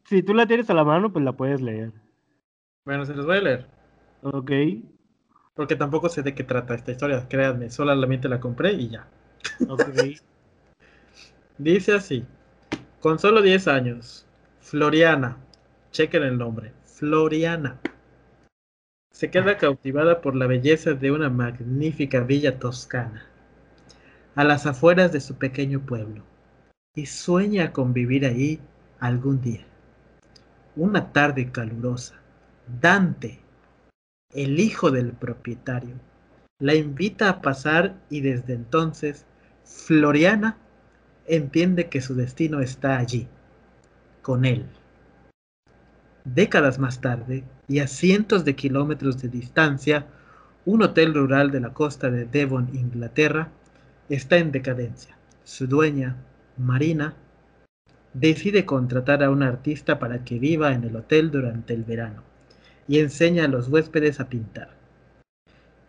[0.05, 1.91] si tú la tienes a la mano, pues la puedes leer.
[2.85, 3.67] Bueno, se los voy a leer.
[4.21, 4.51] Ok.
[5.53, 9.07] Porque tampoco sé de qué trata esta historia, créanme, solamente la compré y ya.
[9.67, 9.81] Ok.
[11.57, 12.25] Dice así,
[12.99, 14.25] con solo 10 años,
[14.59, 15.37] Floriana,
[15.91, 17.79] chequen el nombre, Floriana.
[19.11, 23.25] Se queda cautivada por la belleza de una magnífica villa toscana,
[24.35, 26.23] a las afueras de su pequeño pueblo,
[26.93, 28.59] y sueña con vivir ahí
[28.99, 29.65] algún día.
[30.75, 32.15] Una tarde calurosa,
[32.81, 33.39] Dante,
[34.33, 35.95] el hijo del propietario,
[36.59, 39.25] la invita a pasar y desde entonces
[39.63, 40.57] Floriana
[41.25, 43.27] entiende que su destino está allí,
[44.21, 44.65] con él.
[46.25, 50.07] Décadas más tarde, y a cientos de kilómetros de distancia,
[50.65, 53.51] un hotel rural de la costa de Devon, Inglaterra,
[54.09, 55.17] está en decadencia.
[55.43, 56.15] Su dueña,
[56.57, 57.15] Marina,
[58.13, 62.23] decide contratar a un artista para que viva en el hotel durante el verano
[62.87, 64.69] y enseña a los huéspedes a pintar.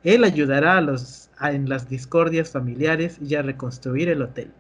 [0.02, 4.50] Él ayudará a los, en las discordias familiares y a reconstruir el hotel.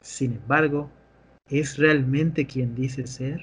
[0.00, 0.90] Sin embargo,
[1.48, 3.40] ¿es realmente quien dice ser?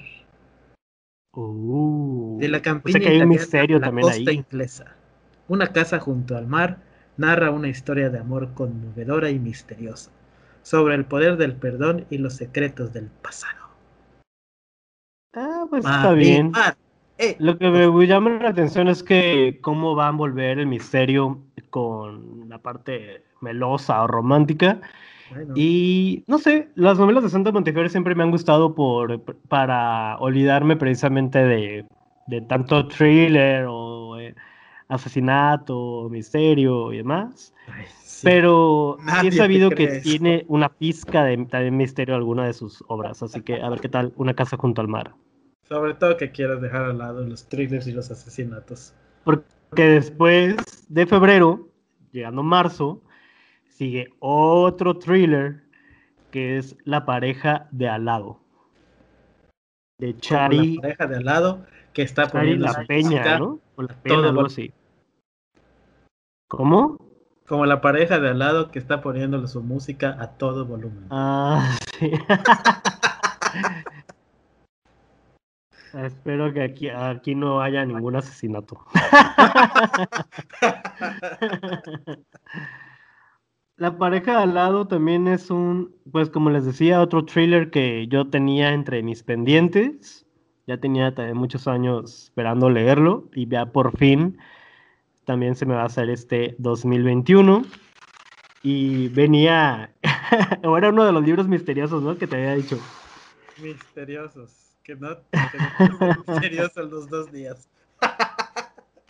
[1.34, 4.36] Uh, de la campiña que hay un misterio la también costa ahí.
[4.36, 4.94] inglesa.
[5.48, 6.78] Una casa junto al mar
[7.22, 10.10] narra una historia de amor conmovedora y misteriosa
[10.62, 13.62] sobre el poder del perdón y los secretos del pasado.
[15.34, 16.52] Ah, pues está bien.
[17.18, 17.36] Eh.
[17.38, 21.38] Lo que me llama la atención es que cómo va a envolver el misterio
[21.70, 24.80] con la parte melosa o romántica.
[25.30, 30.18] Bueno, Y no sé, las novelas de Santa Montefiore siempre me han gustado por, para
[30.18, 31.86] olvidarme precisamente de,
[32.26, 34.01] de tanto thriller o
[34.92, 37.54] asesinato, misterio y demás.
[37.68, 38.20] ay, sí.
[38.24, 40.02] Pero Nadie he sabido que eso.
[40.02, 43.22] tiene una pizca de también misterio alguna de sus obras.
[43.22, 45.14] Así que a ver qué tal, Una casa junto al mar.
[45.68, 48.94] Sobre todo que quieras dejar al lado los thrillers y los asesinatos.
[49.24, 50.56] Porque después
[50.88, 51.68] de febrero,
[52.10, 53.00] llegando marzo,
[53.70, 55.62] sigue otro thriller
[56.30, 58.40] que es La pareja de al lado.
[59.98, 63.60] De Chari, la pareja de al lado que está Chari poniendo La Peña, ¿no?
[63.76, 64.72] O La todo Peña, algo así.
[66.52, 66.98] ¿Cómo?
[67.48, 71.06] Como la pareja de al lado que está poniéndole su música a todo volumen.
[71.08, 72.12] Ah, sí.
[75.94, 78.84] Espero que aquí, aquí no haya ningún asesinato.
[83.78, 88.06] La pareja de al lado también es un, pues como les decía, otro thriller que
[88.08, 90.26] yo tenía entre mis pendientes.
[90.66, 94.36] Ya tenía también muchos años esperando leerlo y ya por fin
[95.24, 97.64] también se me va a hacer este 2021.
[98.62, 99.92] Y venía,
[100.64, 102.16] o era uno de los libros misteriosos, ¿no?
[102.16, 102.78] Que te había dicho.
[103.60, 104.76] Misteriosos.
[104.82, 107.68] Que no, que no puede ser misterioso los dos días.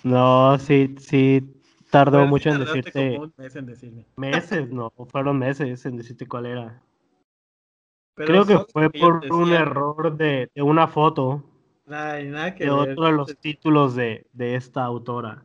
[0.04, 1.48] No, sí, sí,
[1.90, 4.04] tardó Pero sí mucho en decirte como un mes en decirme.
[4.16, 6.82] meses, no, fueron meses en decirte cuál era.
[8.14, 11.44] Pero Creo que fue que por un error de, de una foto
[11.88, 12.90] Ay, nada que de ver.
[12.90, 15.44] otro de los títulos de, de esta autora.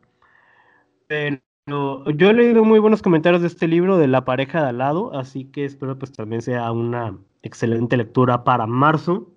[1.08, 1.40] Pero
[1.70, 5.14] yo he leído muy buenos comentarios de este libro de La pareja de al lado,
[5.18, 9.30] así que espero pues también sea una excelente lectura para marzo.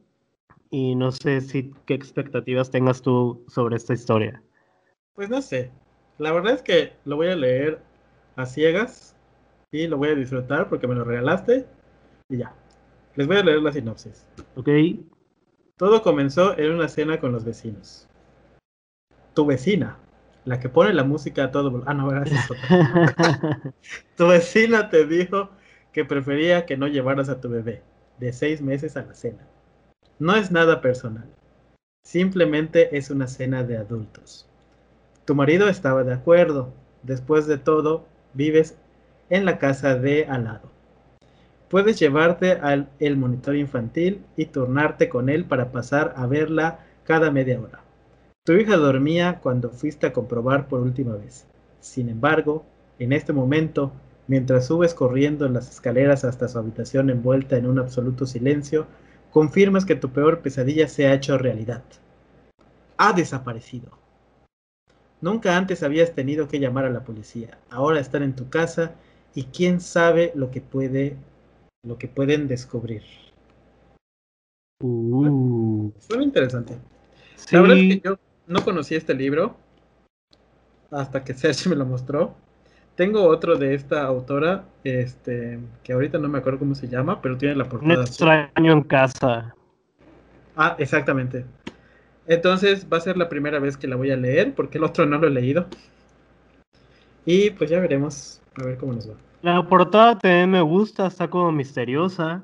[0.71, 4.41] Y no sé si qué expectativas tengas tú sobre esta historia.
[5.15, 5.73] Pues no sé.
[6.19, 7.83] La verdad es que lo voy a leer
[8.37, 9.17] a ciegas
[9.73, 11.67] y lo voy a disfrutar porque me lo regalaste
[12.29, 12.55] y ya.
[13.17, 14.27] Les voy a leer la sinopsis.
[14.55, 14.69] Ok.
[15.77, 18.09] Todo comenzó en una cena con los vecinos.
[19.35, 19.99] Tu vecina,
[20.51, 21.85] la que pone la música a todo.
[21.87, 22.49] Ah, no, gracias.
[24.17, 25.51] tu vecina te dijo
[25.93, 27.85] que prefería que no llevaras a tu bebé
[28.19, 29.47] de seis meses a la cena.
[30.19, 31.31] No es nada personal.
[32.03, 34.49] Simplemente es una cena de adultos.
[35.25, 36.75] Tu marido estaba de acuerdo.
[37.05, 38.77] Después de todo, vives
[39.29, 40.69] en la casa de al lado.
[41.69, 47.31] Puedes llevarte al el monitor infantil y turnarte con él para pasar a verla cada
[47.31, 47.85] media hora.
[48.51, 51.47] Tu hija dormía cuando fuiste a comprobar por última vez.
[51.79, 52.65] Sin embargo,
[52.99, 53.93] en este momento,
[54.27, 58.89] mientras subes corriendo en las escaleras hasta su habitación envuelta en un absoluto silencio,
[59.31, 61.85] confirmas que tu peor pesadilla se ha hecho realidad.
[62.97, 63.97] Ha desaparecido.
[65.21, 67.57] Nunca antes habías tenido que llamar a la policía.
[67.71, 68.97] Ahora están en tu casa
[69.33, 71.17] y quién sabe lo que puede
[71.87, 73.05] lo que pueden descubrir.
[74.83, 76.79] Uh, Suena interesante.
[77.53, 78.19] La verdad es que yo
[78.51, 79.57] no conocía este libro
[80.91, 82.35] hasta que Sergio me lo mostró.
[82.97, 87.39] Tengo otro de esta autora, este, que ahorita no me acuerdo cómo se llama, pero
[87.39, 88.03] tiene la Un portada.
[88.03, 88.07] azul.
[88.07, 89.55] extraño en casa.
[90.57, 91.47] Ah, exactamente.
[92.27, 95.07] Entonces va a ser la primera vez que la voy a leer, porque el otro
[95.07, 95.67] no lo he leído.
[97.25, 99.15] Y pues ya veremos, a ver cómo nos va.
[99.43, 102.43] La portada también me gusta, está como misteriosa.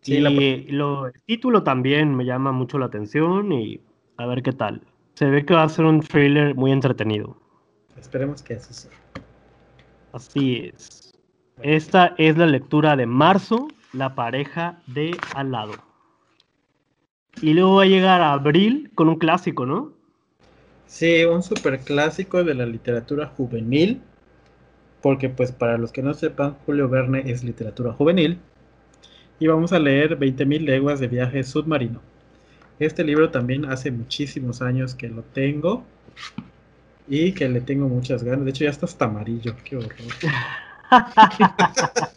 [0.00, 3.80] Sí, y la por- lo, el título también me llama mucho la atención y
[4.16, 4.82] a ver qué tal.
[5.14, 7.36] Se ve que va a ser un thriller muy entretenido.
[7.98, 8.90] Esperemos que así sea.
[10.12, 11.14] Así es.
[11.62, 15.72] Esta es la lectura de marzo, la pareja de al lado.
[17.40, 19.92] Y luego va a llegar a abril con un clásico, ¿no?
[20.86, 24.00] Sí, un super clásico de la literatura juvenil,
[25.02, 28.38] porque pues para los que no sepan, Julio Verne es literatura juvenil.
[29.38, 32.00] Y vamos a leer 20.000 leguas de viaje submarino.
[32.78, 35.84] Este libro también hace muchísimos años que lo tengo
[37.08, 38.44] y que le tengo muchas ganas.
[38.44, 39.90] De hecho ya está hasta amarillo, qué horror.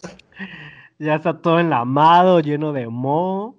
[1.01, 3.55] Ya está todo enlamado, lleno de moho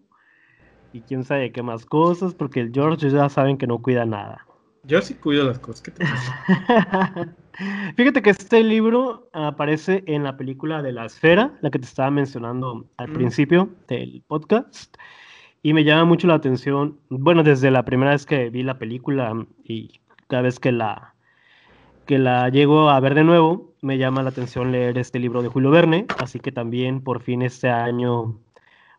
[0.92, 4.46] y quién sabe qué más cosas, porque el George ya saben que no cuida nada.
[4.84, 5.80] Yo sí cuido las cosas.
[5.80, 7.34] ¿qué te pasa?
[7.96, 12.10] Fíjate que este libro aparece en la película de La Esfera, la que te estaba
[12.10, 13.12] mencionando al Mm.
[13.14, 14.94] principio del podcast,
[15.62, 19.46] y me llama mucho la atención, bueno, desde la primera vez que vi la película
[19.64, 21.14] y cada vez que la,
[22.06, 25.48] que la llego a ver de nuevo, me llama la atención leer este libro de
[25.48, 28.38] Julio Verne, así que también por fin este año,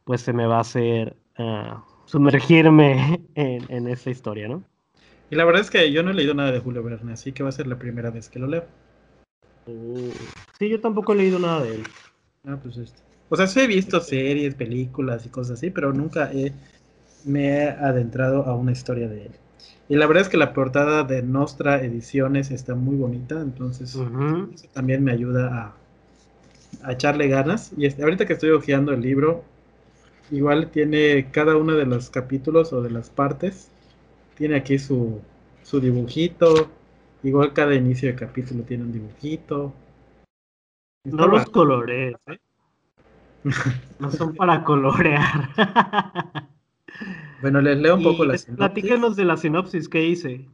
[0.04, 4.64] pues se me va a hacer ah, sumergirme en, en esta historia, ¿no?
[5.30, 7.42] Y la verdad es que yo no he leído nada de Julio Verne, así que
[7.42, 8.66] va a ser la primera vez que lo leo.
[10.60, 11.84] Sí, yo tampoco he leído nada de él.
[12.46, 13.11] Ah, pues este.
[13.32, 16.52] O sea, sí he visto series, películas y cosas así, pero nunca he,
[17.24, 19.32] me he adentrado a una historia de él.
[19.88, 24.06] Y la verdad es que la portada de Nostra Ediciones está muy bonita, entonces eso
[24.74, 25.76] también me ayuda
[26.84, 27.72] a, a echarle ganas.
[27.78, 29.46] Y este, ahorita que estoy hojeando el libro,
[30.30, 33.70] igual tiene cada uno de los capítulos o de las partes,
[34.36, 35.22] tiene aquí su,
[35.64, 36.70] su dibujito,
[37.24, 39.72] igual cada inicio de capítulo tiene un dibujito.
[41.06, 42.38] Está No los colorees, ¿eh?
[44.00, 45.50] No son para colorear.
[47.42, 48.58] Bueno, les leo un poco Y la sinopsis.
[48.58, 50.48] Platícanos de la sinopsis que hice.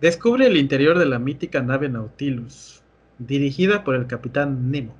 [0.00, 2.82] Descubre el interior de la mítica nave Nautilus,
[3.18, 4.94] dirigida por el capitán Nemo,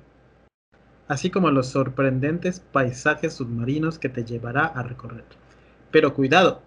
[1.07, 5.25] así como los sorprendentes paisajes submarinos que te llevará a recorrer.
[5.91, 6.61] Pero cuidado,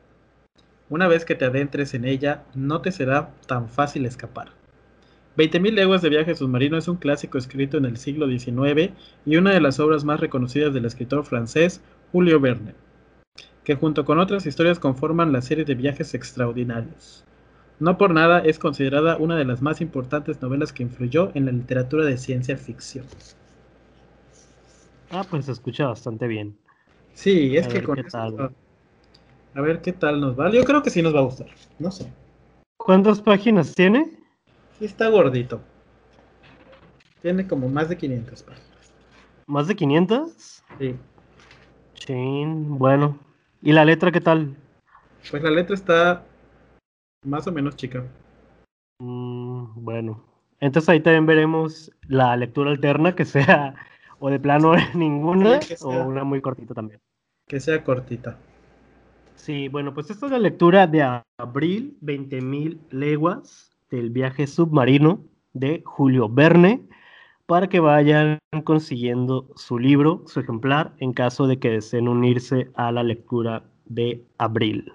[0.89, 4.56] una vez que te adentres en ella, no te será tan fácil escapar.
[5.37, 8.93] 20.000 leguas de viaje submarino es un clásico escrito en el siglo XIX
[9.27, 11.83] y una de las obras más reconocidas del escritor francés
[12.13, 12.75] Julio Verne,
[13.65, 17.23] que junto con otras historias conforman la serie de viajes extraordinarios.
[17.79, 21.53] No por nada es considerada una de las más importantes novelas que influyó en la
[21.53, 23.05] literatura de ciencia ficción.
[25.11, 26.57] Ah, pues se escucha bastante bien.
[27.13, 28.51] Sí, es A que ver con qué esto- tal.
[29.55, 30.51] A ver qué tal nos va.
[30.51, 31.47] Yo creo que sí nos va a gustar.
[31.79, 32.11] No sé.
[32.79, 34.16] ¿Cuántas páginas tiene?
[34.79, 35.63] Sí está gordito.
[37.23, 38.93] Tiene como más de 500 páginas.
[39.47, 40.63] ¿Más de 500?
[40.79, 40.97] Sí.
[41.95, 43.19] Chin, bueno.
[43.63, 44.55] ¿Y la letra qué tal?
[45.31, 46.25] Pues la letra está
[47.25, 48.05] más o menos chica.
[48.99, 50.23] Mm, bueno.
[50.61, 53.75] Entonces ahí también veremos la lectura alterna que sea
[54.19, 57.01] o de plano ninguna Sí, o una muy cortita también.
[57.49, 58.37] Que sea cortita.
[59.37, 65.21] Sí, bueno, pues esta es la lectura de abril, 20.000 leguas del viaje submarino
[65.53, 66.83] de Julio Verne,
[67.47, 72.91] para que vayan consiguiendo su libro, su ejemplar, en caso de que deseen unirse a
[72.91, 74.93] la lectura de abril.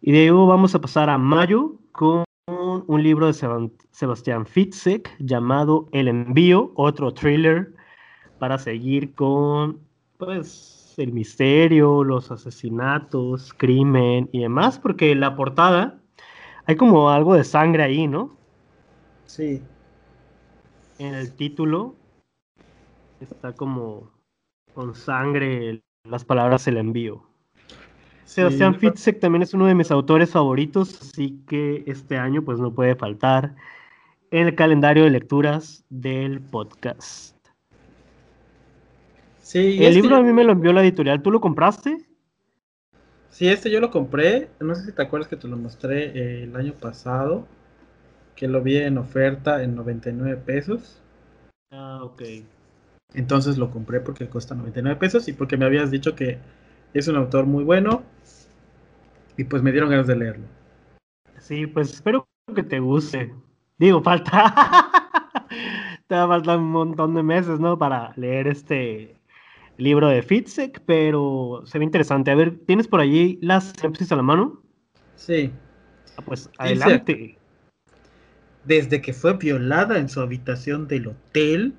[0.00, 5.88] Y de ahí vamos a pasar a mayo con un libro de Sebastián Fitzek llamado
[5.92, 7.74] El Envío, otro thriller
[8.38, 9.80] para seguir con
[10.18, 16.00] pues el misterio, los asesinatos, crimen y demás, porque la portada
[16.68, 18.36] hay como algo de sangre ahí, ¿no?
[19.24, 19.62] Sí.
[20.98, 21.94] En el título
[23.20, 24.10] está como
[24.74, 27.22] con sangre las palabras el envío.
[28.26, 32.74] Sebastián Fitzek también es uno de mis autores favoritos, así que este año pues no
[32.74, 33.54] puede faltar
[34.30, 37.34] en el calendario de lecturas del podcast.
[39.40, 42.07] Sí, el este libro a mí me lo envió la editorial, ¿tú lo compraste?
[43.30, 46.42] Sí, este yo lo compré, no sé si te acuerdas que te lo mostré eh,
[46.44, 47.46] el año pasado,
[48.34, 51.00] que lo vi en oferta en 99 pesos.
[51.70, 52.22] Ah, ok.
[53.14, 56.38] Entonces lo compré porque cuesta 99 pesos y porque me habías dicho que
[56.94, 58.02] es un autor muy bueno
[59.36, 60.46] y pues me dieron ganas de leerlo.
[61.38, 63.34] Sí, pues espero que te guste.
[63.78, 64.90] Digo, falta.
[66.06, 67.78] te va a faltar un montón de meses, ¿no?
[67.78, 69.17] Para leer este
[69.78, 72.30] libro de Fitzek, pero se ve interesante.
[72.30, 74.62] A ver, ¿tienes por allí las sinopsis a la mano?
[75.16, 75.50] Sí.
[76.16, 77.38] Ah, pues adelante.
[78.64, 81.74] desde que fue violada en su habitación del hotel,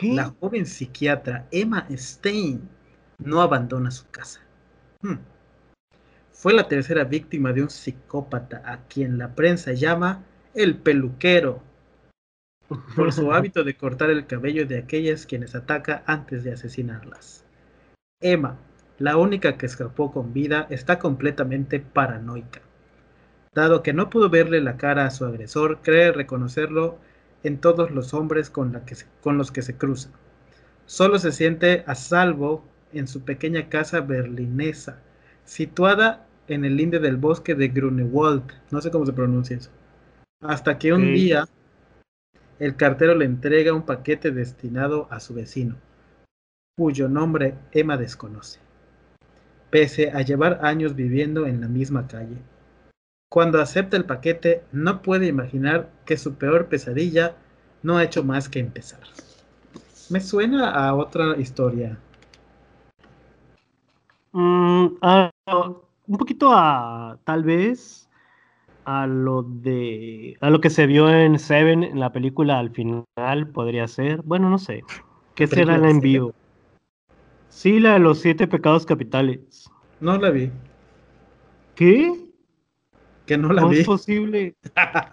[0.00, 2.68] la joven psiquiatra Emma Stein
[3.18, 4.40] no abandona su casa.
[5.02, 5.16] Hmm.
[6.30, 10.22] Fue la tercera víctima de un psicópata a quien la prensa llama
[10.54, 11.62] el peluquero,
[12.96, 17.44] por su hábito de cortar el cabello de aquellas quienes ataca antes de asesinarlas.
[18.20, 18.58] Emma,
[18.98, 22.60] la única que escapó con vida, está completamente paranoica.
[23.54, 26.98] Dado que no pudo verle la cara a su agresor, cree reconocerlo
[27.42, 28.80] en todos los hombres con,
[29.22, 30.10] con los que se cruza.
[30.86, 35.00] Solo se siente a salvo en su pequeña casa berlinesa,
[35.44, 39.70] situada en el linde del bosque de Grunewald, no sé cómo se pronuncia eso.
[40.40, 41.46] Hasta que un día
[42.58, 45.76] el cartero le entrega un paquete destinado a su vecino,
[46.76, 48.60] cuyo nombre Emma desconoce,
[49.70, 52.38] pese a llevar años viviendo en la misma calle.
[53.30, 57.36] Cuando acepta el paquete, no puede imaginar que su peor pesadilla
[57.82, 59.00] no ha hecho más que empezar.
[60.08, 61.98] Me suena a otra historia.
[64.32, 64.86] Mm,
[66.06, 68.07] un poquito a tal vez
[68.88, 73.04] a lo de a lo que se vio en Seven en la película al final
[73.52, 74.22] podría ser.
[74.22, 74.82] Bueno, no sé.
[75.34, 76.32] ¿Qué será el envío?
[77.50, 79.70] Sí, la de los siete pecados capitales.
[80.00, 80.50] No la vi.
[81.74, 82.14] ¿Qué?
[83.26, 83.80] Que no la ¿Cómo vi.
[83.80, 84.54] es posible?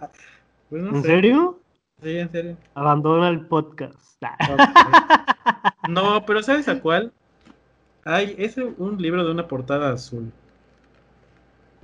[0.68, 1.08] Pues no ¿En sé.
[1.08, 1.60] serio?
[2.02, 2.56] Sí, en serio.
[2.74, 4.20] Abandona el podcast.
[5.88, 7.12] No, pero ¿sabes a cuál?
[8.04, 10.32] Hay, es un libro de una portada azul.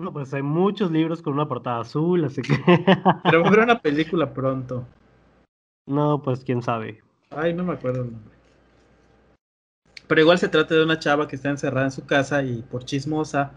[0.02, 2.54] No, pues hay muchos libros con una portada azul, así que.
[3.22, 4.84] Pero va a haber una película pronto.
[5.86, 7.00] no, pues quién sabe.
[7.30, 8.32] Ay, no me acuerdo el nombre.
[10.08, 12.84] Pero igual se trata de una chava que está encerrada en su casa y por
[12.84, 13.52] chismosa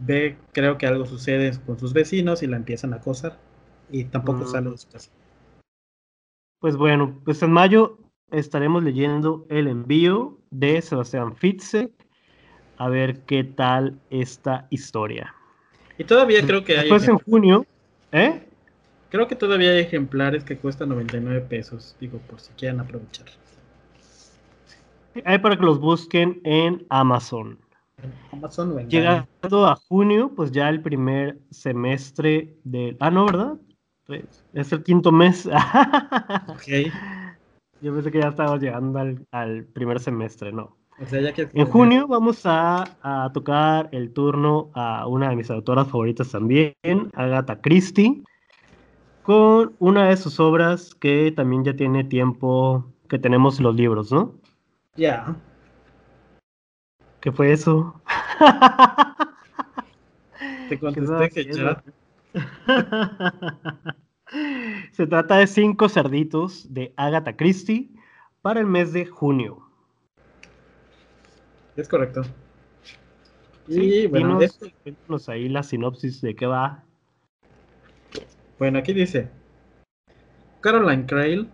[0.00, 3.38] ve, creo que algo sucede con sus vecinos y la empiezan a acosar.
[3.90, 4.46] Y tampoco Mm.
[4.46, 5.10] sale de su casa.
[6.58, 7.98] Pues bueno, pues en mayo
[8.32, 11.92] estaremos leyendo el envío de Sebastián Fitzek.
[12.78, 15.34] A ver qué tal esta historia.
[15.98, 17.66] Y todavía creo que hay Después en junio,
[18.12, 18.42] ¿eh?
[19.08, 23.26] creo que todavía hay ejemplares que cuestan 99 pesos, digo, por si quieren aprovechar.
[25.24, 27.58] Hay para que los busquen en Amazon.
[28.32, 32.96] Amazon o en Llegando a junio, pues ya el primer semestre del...
[33.00, 33.54] Ah, no, ¿verdad?
[34.06, 35.48] Pues, Es el quinto mes.
[36.48, 36.92] Ok.
[37.82, 40.76] Yo pensé que ya estaba llegando al, al primer semestre, no.
[40.98, 45.36] O sea, ya que En junio vamos a, a tocar el turno a una de
[45.36, 46.74] mis autoras favoritas también,
[47.14, 48.22] Agatha Christie,
[49.22, 54.34] con una de sus obras que también ya tiene tiempo que tenemos los libros, ¿no?
[54.96, 55.36] Ya.
[57.20, 58.00] ¿Qué fue eso?
[60.68, 61.82] Te ¿Qué estás contesté que ya.
[64.92, 67.90] Se trata de cinco cerditos de Agatha Christie
[68.42, 69.65] para el mes de junio.
[71.76, 72.22] Es correcto.
[73.68, 76.82] Y Sí, bueno, dinos- este- cuéntanos ahí la sinopsis de qué va.
[78.58, 79.28] bueno, aquí dice:
[80.60, 81.50] Caroline Crail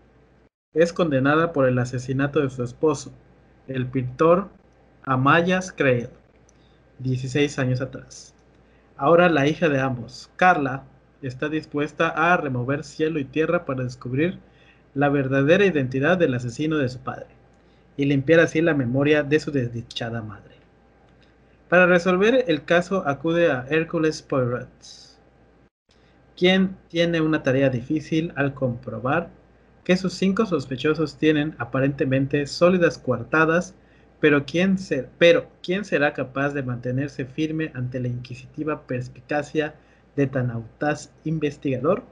[0.74, 3.12] es condenada por el asesinato de su esposo,
[3.66, 4.48] el pintor
[5.04, 6.08] Amayas Crail,
[7.00, 8.34] 16 años atrás.
[8.96, 10.84] Ahora la hija de ambos, Carla,
[11.22, 14.38] está dispuesta a remover cielo y tierra para descubrir
[14.94, 17.26] la verdadera identidad del asesino de su padre
[17.97, 20.55] y limpiar así la memoria de su desdichada madre.
[21.68, 24.68] Para resolver el caso acude a Hércules Poirot,
[26.36, 29.30] quien tiene una tarea difícil al comprobar
[29.84, 33.74] que sus cinco sospechosos tienen aparentemente sólidas coartadas,
[34.20, 34.76] pero ¿quién,
[35.18, 39.74] pero ¿quién será capaz de mantenerse firme ante la inquisitiva perspicacia
[40.14, 42.05] de tan autaz investigador?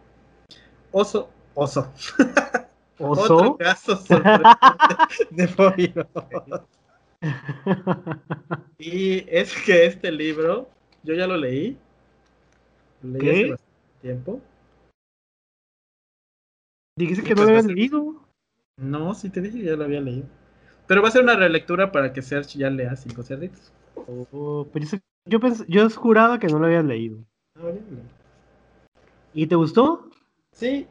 [0.91, 1.93] Oso, oso.
[3.01, 3.36] ¿Oso?
[3.36, 3.98] Otro caso
[5.30, 6.68] de Poirot.
[8.78, 10.68] y es que este libro,
[11.03, 11.76] yo ya lo leí.
[13.03, 13.30] Lo leí ¿Qué?
[13.30, 14.40] hace bastante tiempo.
[16.98, 18.14] Dijiste que no pues lo habías ser- leído.
[18.78, 20.26] No, sí te dije que ya lo había leído.
[20.86, 23.72] Pero va a ser una relectura para que Serge ya lea cinco cerditos.
[23.94, 27.18] Oh, pero yo, yo, pens- yo juraba que no lo habías leído.
[27.57, 28.03] Ah, bien.
[29.32, 30.09] ¿Y te gustó?
[30.53, 30.86] Sí,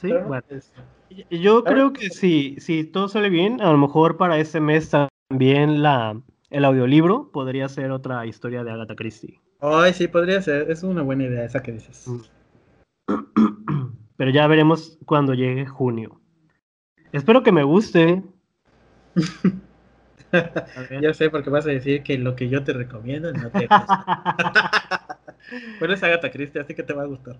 [0.00, 0.42] Sí, pero bueno.
[0.48, 0.72] es-
[1.10, 4.90] Y- Yo creo que si, si todo sale bien, a lo mejor para este mes
[5.30, 6.20] también la,
[6.50, 9.40] el audiolibro podría ser otra historia de Agatha Christie.
[9.60, 10.70] Ay, sí, podría ser.
[10.70, 12.06] Es una buena idea esa que dices.
[12.06, 12.20] Mm.
[14.16, 16.20] Pero ya veremos cuando llegue junio.
[17.12, 18.22] Espero que me guste.
[21.00, 25.18] Ya sé, porque vas a decir que lo que yo te recomiendo no te gusta.
[25.78, 27.38] Bueno, es Agatha Christie, así que te va a gustar.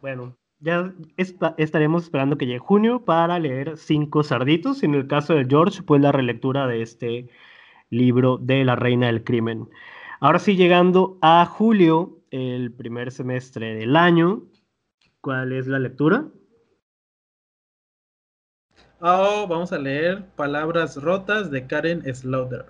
[0.00, 4.82] Bueno, ya esta- estaremos esperando que llegue junio para leer Cinco Sarditos.
[4.82, 7.28] Y en el caso de George, pues la relectura de este
[7.90, 9.68] libro de La Reina del Crimen.
[10.20, 14.42] Ahora sí, llegando a julio, el primer semestre del año,
[15.20, 16.26] ¿cuál es la lectura?
[19.00, 22.66] Oh, vamos a leer Palabras Rotas de Karen Slaughter.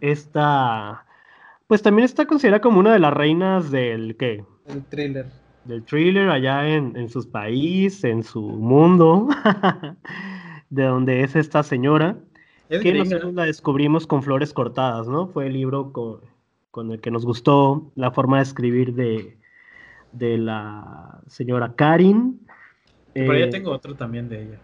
[0.00, 1.06] Esta,
[1.66, 4.44] pues también está considerada como una de las reinas del, ¿qué?
[4.66, 5.26] El thriller.
[5.68, 9.28] Del thriller allá en, en sus países, en su mundo,
[10.70, 12.16] de donde es esta señora,
[12.70, 15.28] Es que nosotros la descubrimos con Flores Cortadas, ¿no?
[15.28, 16.20] Fue el libro con,
[16.70, 19.36] con el que nos gustó la forma de escribir de,
[20.12, 22.40] de la señora Karin.
[23.12, 24.60] Pero ya Eh, tengo otro también de ella.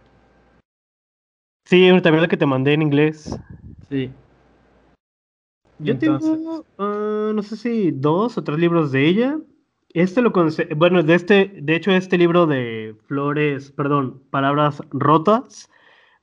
[1.66, 3.38] Sí, también la que te mandé en inglés.
[3.90, 4.10] Sí.
[5.78, 9.38] Yo Entonces- tengo, ah, no sé si dos o tres libros de ella.
[9.94, 10.32] Este lo
[10.74, 15.70] bueno, de este, de hecho, este libro de Flores, perdón, Palabras Rotas,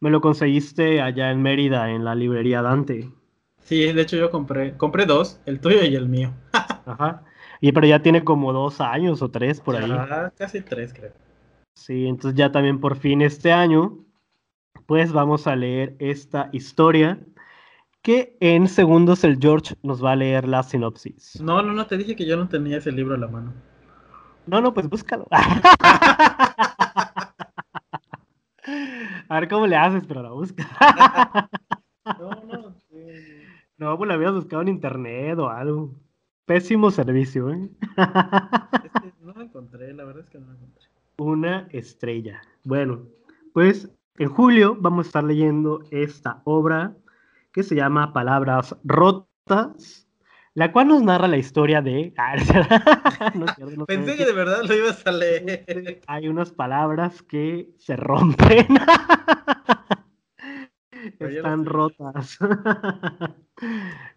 [0.02, 3.10] me lo conseguiste allá en Mérida, en la librería Dante.
[3.64, 6.34] Sí, de hecho yo compré, compré dos, el tuyo y el mío.
[6.86, 7.24] Ajá.
[7.62, 9.90] Y pero ya tiene como dos años o tres por ahí.
[9.90, 11.14] Ah, casi tres creo.
[11.74, 14.00] Sí, entonces ya también por fin este año,
[14.86, 17.20] pues vamos a leer esta historia
[18.02, 21.40] que en segundos el George nos va a leer la sinopsis.
[21.42, 23.54] No, no, no, te dije que yo no tenía ese libro a la mano.
[24.48, 25.28] No, no, pues búscalo.
[29.30, 30.68] A ver cómo le haces, pero la busca.
[32.20, 32.76] No, no.
[32.90, 32.98] sí,
[33.78, 35.94] No, pues la habías buscado en internet o algo.
[36.46, 37.70] Pésimo servicio, ¿eh?
[39.22, 40.84] no lo encontré, la verdad es que no lo encontré.
[41.18, 42.42] Una estrella.
[42.64, 43.04] Bueno,
[43.54, 46.96] pues en julio vamos a estar leyendo esta obra
[47.52, 50.08] que se llama Palabras Rotas,
[50.54, 52.14] la cual nos narra la historia de...
[52.18, 52.36] Ah,
[53.36, 56.02] no Pensé que de verdad lo ibas a leer.
[56.08, 58.68] Hay unas palabras que se rompen.
[61.20, 62.38] Están rotas.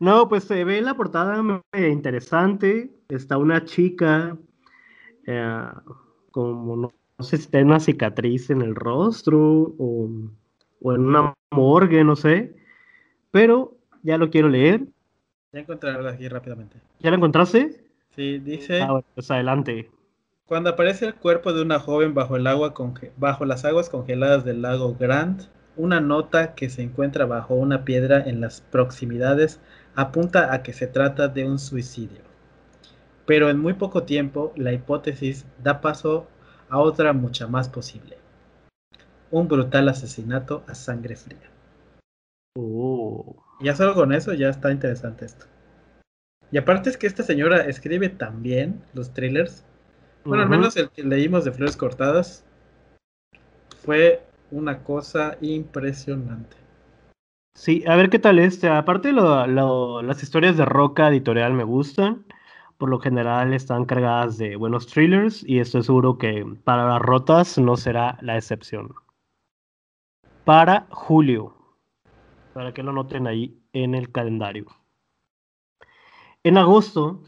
[0.01, 2.91] No, pues se ve la portada medio interesante.
[3.09, 4.39] Está una chica
[5.27, 5.67] eh,
[6.31, 10.09] como no, no sé si tiene una cicatriz en el rostro o,
[10.81, 12.55] o en una morgue, no sé.
[13.35, 14.83] Pero ya lo quiero leer.
[15.53, 16.77] Ya encontré algo aquí rápidamente.
[17.01, 17.85] ¿Ya lo encontraste?
[18.15, 19.91] Sí, dice, Ah, bueno, pues adelante.
[20.47, 22.73] cuando aparece el cuerpo de una joven bajo el agua
[23.17, 25.43] bajo las aguas congeladas del lago Grant,
[25.77, 29.59] una nota que se encuentra bajo una piedra en las proximidades
[29.97, 32.21] apunta a que se trata de un suicidio.
[33.27, 36.29] Pero en muy poco tiempo, la hipótesis da paso
[36.69, 38.17] a otra mucha más posible.
[39.33, 41.51] Un brutal asesinato a sangre fría.
[42.57, 43.37] Oh.
[43.61, 45.47] Y ya solo con eso ya está interesante esto.
[46.51, 49.65] Y aparte es que esta señora escribe tan bien los thrillers.
[50.25, 52.45] Bueno, al menos el que leímos de Flores Cortadas
[53.85, 56.57] fue una cosa impresionante.
[57.57, 58.69] Sí, a ver qué tal este.
[58.69, 62.25] Aparte, lo- lo- las historias de Roca Editorial me gustan.
[62.79, 67.59] Por lo general están cargadas de buenos thrillers y estoy seguro que para las rotas
[67.59, 68.95] no será la excepción.
[70.45, 71.55] Para julio,
[72.55, 74.67] para que lo noten ahí en el calendario.
[76.45, 77.21] En agosto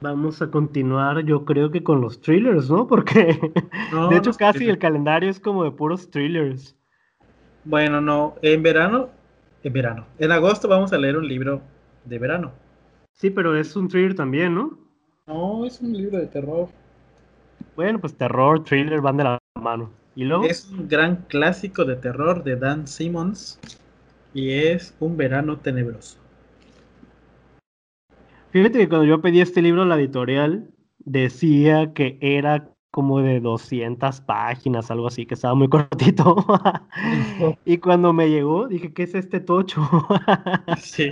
[0.00, 2.86] vamos a continuar, yo creo que con los thrillers, ¿no?
[2.88, 3.40] Porque
[4.10, 6.76] de hecho casi el calendario es como de puros thrillers.
[7.64, 9.08] Bueno, no, en verano,
[9.62, 11.62] en verano, en agosto vamos a leer un libro
[12.04, 12.52] de verano.
[13.12, 14.78] Sí, pero es un thriller también, ¿no?
[15.26, 16.68] No, es un libro de terror.
[17.76, 19.90] Bueno, pues terror, thriller van de la mano.
[20.14, 20.44] ¿Y luego?
[20.44, 23.58] Es un gran clásico de terror de Dan Simmons
[24.34, 26.18] y es Un verano tenebroso.
[28.50, 30.68] Fíjate que cuando yo pedí este libro, la editorial
[30.98, 36.36] decía que era como de 200 páginas, algo así, que estaba muy cortito.
[37.64, 39.82] y cuando me llegó, dije, ¿qué es este tocho?
[40.78, 41.10] sí.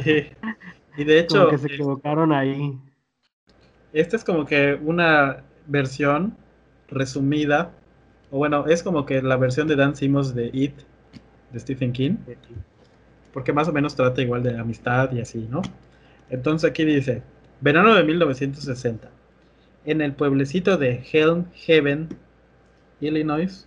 [0.97, 1.49] Y de hecho...
[1.49, 2.79] que se equivocaron ahí.
[3.93, 6.37] Esta es como que una versión
[6.89, 7.73] resumida,
[8.31, 10.75] o bueno, es como que la versión de Dan Simmons de It,
[11.51, 12.17] de Stephen King,
[13.33, 15.63] porque más o menos trata igual de amistad y así, ¿no?
[16.31, 17.23] Entonces aquí dice,
[17.61, 19.09] verano de 1960,
[19.85, 22.09] en el pueblecito de Helm Haven,
[23.01, 23.67] Illinois,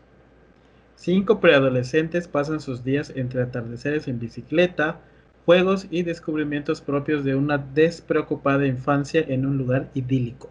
[0.95, 4.99] cinco preadolescentes pasan sus días entre atardeceres en bicicleta,
[5.45, 10.49] juegos y descubrimientos propios de una despreocupada infancia en un lugar idílico.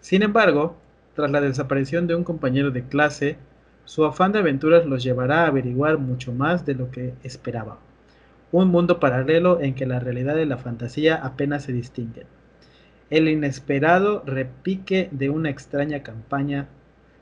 [0.00, 0.76] Sin embargo,
[1.14, 3.36] tras la desaparición de un compañero de clase,
[3.84, 7.76] su afán de aventuras los llevará a averiguar mucho más de lo que esperaban
[8.52, 12.26] un mundo paralelo en que la realidad y la fantasía apenas se distinguen.
[13.08, 16.68] El inesperado repique de una extraña campaña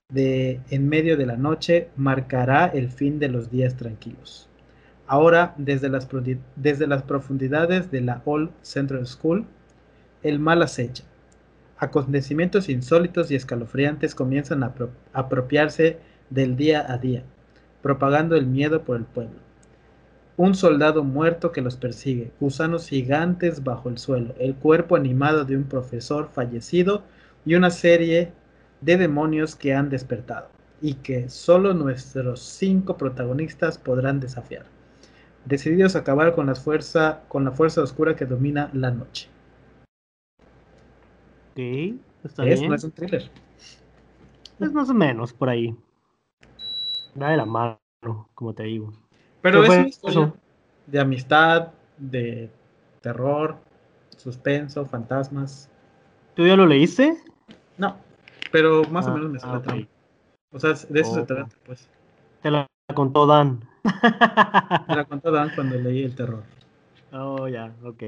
[0.08, 4.48] de en medio de la noche marcará el fin de los días tranquilos.
[5.06, 6.08] Ahora, desde las,
[6.56, 9.46] desde las profundidades de la Old Central School,
[10.22, 11.04] el mal acecha.
[11.78, 14.74] Acontecimientos insólitos y escalofriantes comienzan a
[15.12, 15.98] apropiarse
[16.28, 17.22] del día a día,
[17.82, 19.47] propagando el miedo por el pueblo
[20.38, 25.56] un soldado muerto que los persigue, gusanos gigantes bajo el suelo, el cuerpo animado de
[25.56, 27.02] un profesor fallecido
[27.44, 28.32] y una serie
[28.80, 30.48] de demonios que han despertado
[30.80, 34.64] y que solo nuestros cinco protagonistas podrán desafiar,
[35.44, 39.28] decididos a acabar con la fuerza, con la fuerza oscura que domina la noche.
[41.50, 42.70] Ok, está es, bien.
[42.70, 43.28] No es un thriller.
[44.60, 45.76] Es más o menos por ahí.
[47.16, 47.80] Da de la mano,
[48.34, 48.92] como te digo.
[49.40, 50.34] Pero es una historia
[50.86, 52.50] de amistad, de
[53.00, 53.56] terror,
[54.16, 55.70] suspenso, fantasmas.
[56.34, 57.16] ¿Tú ya lo leíste?
[57.76, 57.96] No,
[58.50, 59.64] pero más o Ah, menos me suena ah, ok.
[59.64, 59.86] trama.
[60.52, 61.88] O sea, de eso se trata, pues.
[62.42, 63.60] Te la contó Dan.
[64.88, 66.42] Me la contó Dan cuando leí el terror.
[67.12, 68.02] Oh, ya, ok.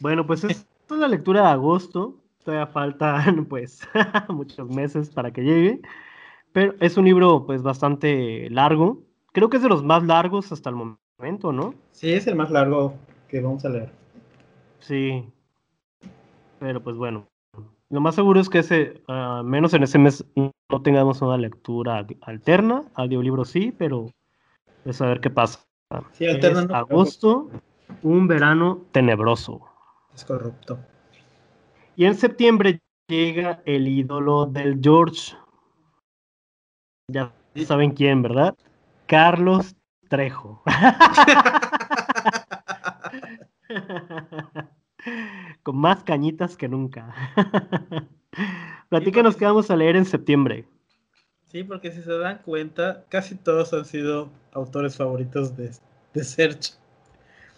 [0.00, 2.16] Bueno, pues es es la lectura de agosto.
[2.44, 3.80] Todavía faltan, pues,
[4.28, 5.80] muchos meses para que llegue.
[6.52, 9.02] Pero es un libro, pues, bastante largo.
[9.32, 11.74] Creo que es de los más largos hasta el momento, ¿no?
[11.92, 12.94] Sí, es el más largo
[13.28, 13.92] que vamos a leer.
[14.80, 15.28] Sí.
[16.58, 17.26] Pero, pues, bueno.
[17.90, 22.06] Lo más seguro es que ese, ah, menos en ese mes, no tengamos una lectura
[22.20, 22.84] alterna.
[22.94, 24.06] Audiolibro sí, pero
[24.84, 25.60] pues a ver qué pasa.
[26.12, 27.50] Sí, alterna Es no, agosto,
[28.02, 29.60] un verano tenebroso.
[30.14, 30.78] Es corrupto.
[31.96, 32.78] Y en septiembre
[33.08, 35.34] llega el ídolo del George.
[37.08, 37.32] Ya
[37.66, 38.56] saben quién, ¿verdad?
[39.10, 39.74] Carlos
[40.08, 40.62] Trejo.
[45.64, 47.12] Con más cañitas que nunca.
[48.88, 50.64] Platícanos qué vamos a leer en septiembre.
[51.46, 55.72] Sí, porque si se dan cuenta, casi todos han sido autores favoritos de,
[56.14, 56.74] de Search.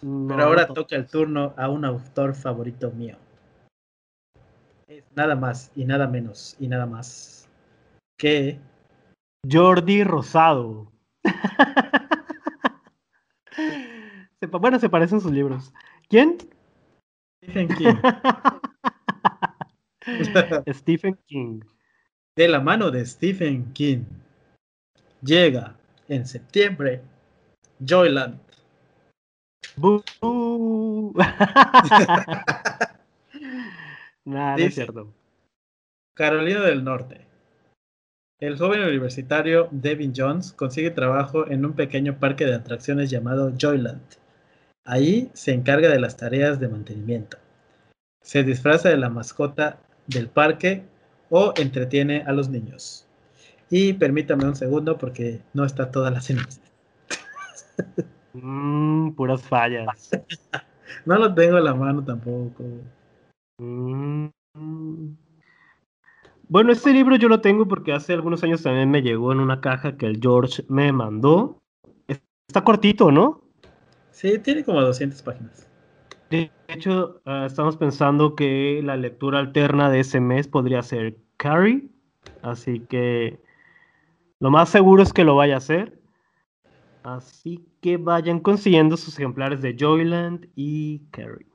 [0.01, 3.17] No, Pero ahora to- toca el turno a un autor favorito mío.
[4.87, 7.47] Es nada más y nada menos y nada más
[8.17, 8.57] que
[9.47, 10.91] Jordi Rosado.
[14.51, 15.73] Bueno, se parecen sus libros.
[16.09, 16.37] ¿Quién?
[17.41, 17.95] Stephen King.
[20.73, 21.61] Stephen King.
[22.35, 24.03] de la mano de Stephen King.
[25.21, 25.75] Llega
[26.09, 27.01] en septiembre
[27.79, 28.39] Joyland.
[34.25, 35.13] No es cierto.
[36.13, 37.25] Carolina del Norte.
[38.43, 44.01] El joven universitario Devin Jones consigue trabajo en un pequeño parque de atracciones llamado Joyland.
[44.83, 47.37] Ahí se encarga de las tareas de mantenimiento.
[48.21, 50.83] Se disfraza de la mascota del parque
[51.29, 53.07] o entretiene a los niños.
[53.69, 56.69] Y permítame un segundo porque no está toda la sinopsis.
[58.33, 60.09] Mm, puras fallas.
[61.05, 62.63] No lo tengo en la mano tampoco.
[63.57, 64.27] Mm.
[66.53, 69.59] Bueno, este libro yo lo tengo porque hace algunos años también me llegó en una
[69.59, 71.63] caja que el George me mandó.
[72.07, 73.41] Es- Está cortito, ¿no?
[74.11, 75.67] Sí, tiene como 200 páginas.
[76.29, 81.89] De hecho, ah, estamos pensando que la lectura alterna de ese mes podría ser Carrie.
[82.43, 83.39] Así que
[84.39, 85.99] lo más seguro es que lo vaya a hacer.
[87.01, 91.47] Así que vayan consiguiendo sus ejemplares de Joyland y Carrie.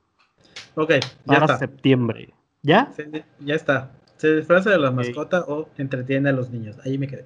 [0.75, 1.57] Ok, ya Para está.
[1.57, 2.33] septiembre.
[2.63, 2.91] ¿Ya?
[3.39, 3.91] Ya está.
[4.19, 6.77] Se disfraza de la mascota o entretiene a los niños.
[6.85, 7.25] Ahí me quedé.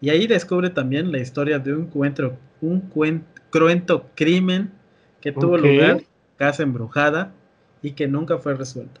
[0.00, 4.72] Y ahí descubre también la historia de un, cuento, un cuen- cruento crimen
[5.20, 5.62] que tuvo Ok.
[5.62, 6.06] lugar en
[6.38, 7.32] casa embrujada
[7.82, 9.00] y que nunca fue resuelto.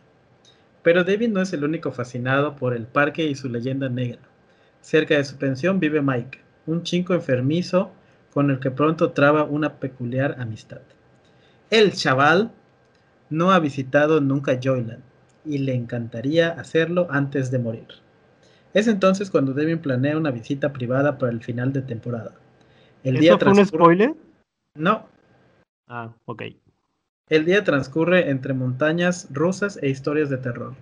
[0.82, 4.20] Pero David no es el único fascinado por el parque y su leyenda negra.
[4.82, 7.92] Cerca de su pensión vive Mike, un chico enfermizo
[8.32, 10.82] con el que pronto traba una peculiar amistad.
[11.70, 12.52] El chaval
[13.30, 15.02] no ha visitado nunca Joyland
[15.44, 17.88] y le encantaría hacerlo antes de morir.
[18.72, 22.32] Es entonces cuando Devin planea una visita privada para el final de temporada.
[23.04, 24.14] El día ¿Eso fue un spoiler?
[24.76, 25.06] No,
[25.86, 26.42] Ah, ok.
[27.28, 30.74] el día transcurre entre montañas rusas e historias de terror,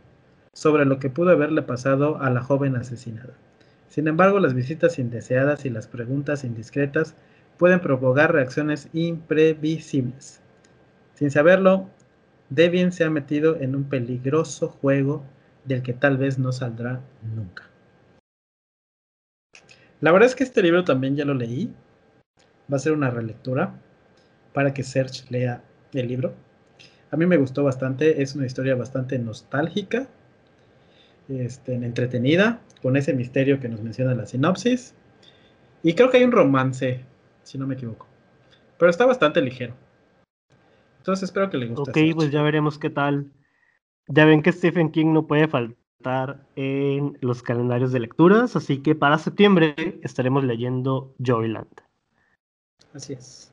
[0.52, 3.34] sobre lo que pudo haberle pasado a la joven asesinada.
[3.88, 7.14] Sin embargo, las visitas indeseadas y las preguntas indiscretas
[7.58, 10.40] pueden provocar reacciones imprevisibles.
[11.14, 11.88] Sin saberlo,
[12.55, 15.24] Devin se ha metido en un peligroso juego
[15.64, 17.00] del que tal vez no saldrá
[17.34, 17.64] nunca.
[20.00, 21.72] La verdad es que este libro también ya lo leí.
[22.70, 23.74] Va a ser una relectura
[24.53, 25.62] para que Serge lea
[25.94, 26.34] el libro.
[27.11, 30.09] A mí me gustó bastante, es una historia bastante nostálgica,
[31.28, 34.94] este, entretenida, con ese misterio que nos menciona la sinopsis.
[35.82, 37.05] Y creo que hay un romance,
[37.44, 38.07] si no me equivoco.
[38.78, 39.74] Pero está bastante ligero.
[41.03, 41.90] Entonces espero que le guste.
[41.90, 43.32] Ok, pues ya veremos qué tal.
[44.07, 48.94] Ya ven que Stephen King no puede faltar en los calendarios de lecturas, así que
[48.94, 49.74] para septiembre
[50.05, 51.72] estaremos leyendo Joyland.
[52.94, 53.53] Así es.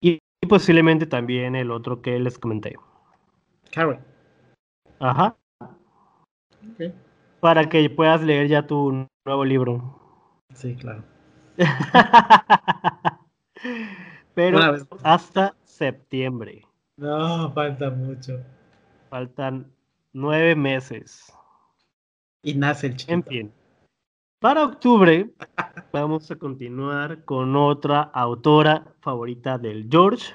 [0.00, 2.76] Y, y posiblemente también el otro que les comenté.
[3.72, 3.98] Carrie.
[5.00, 5.36] Ajá.
[5.58, 6.92] Ok.
[7.40, 9.98] Para que puedas leer ya tu nuevo libro.
[10.54, 11.02] Sí, claro.
[14.34, 14.60] Pero
[15.02, 16.62] hasta septiembre.
[16.96, 18.40] No, falta mucho.
[19.10, 19.66] Faltan
[20.12, 21.32] nueve meses.
[22.42, 23.12] Y nace el chiquito.
[23.14, 23.52] En fin.
[24.38, 25.30] Para octubre
[25.92, 30.32] vamos a continuar con otra autora favorita del George,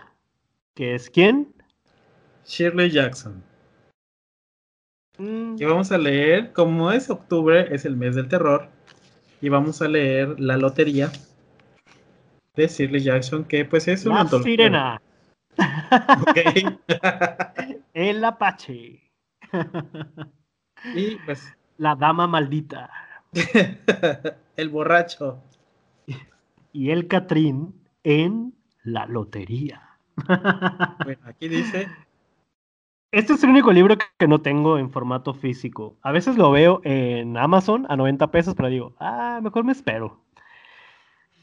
[0.76, 1.54] que es quién?
[2.46, 3.44] Shirley Jackson.
[5.18, 8.68] Mm, Y vamos a leer, como es octubre, es el mes del terror,
[9.42, 11.12] y vamos a leer La Lotería
[12.56, 14.52] de Shirley Jackson, que pues es una La antología.
[14.52, 15.02] sirena.
[17.94, 19.02] el apache,
[20.94, 22.90] y pues la dama maldita
[24.56, 25.42] el borracho.
[26.74, 27.74] y el Catrín
[28.04, 29.82] en la lotería.
[31.04, 31.88] Bueno, aquí dice,
[33.12, 35.98] Este es el único libro que- no tengo en formato físico.
[36.02, 40.20] A veces lo veo en Amazon a 90 pesos, pero digo, ah, mejor me espero.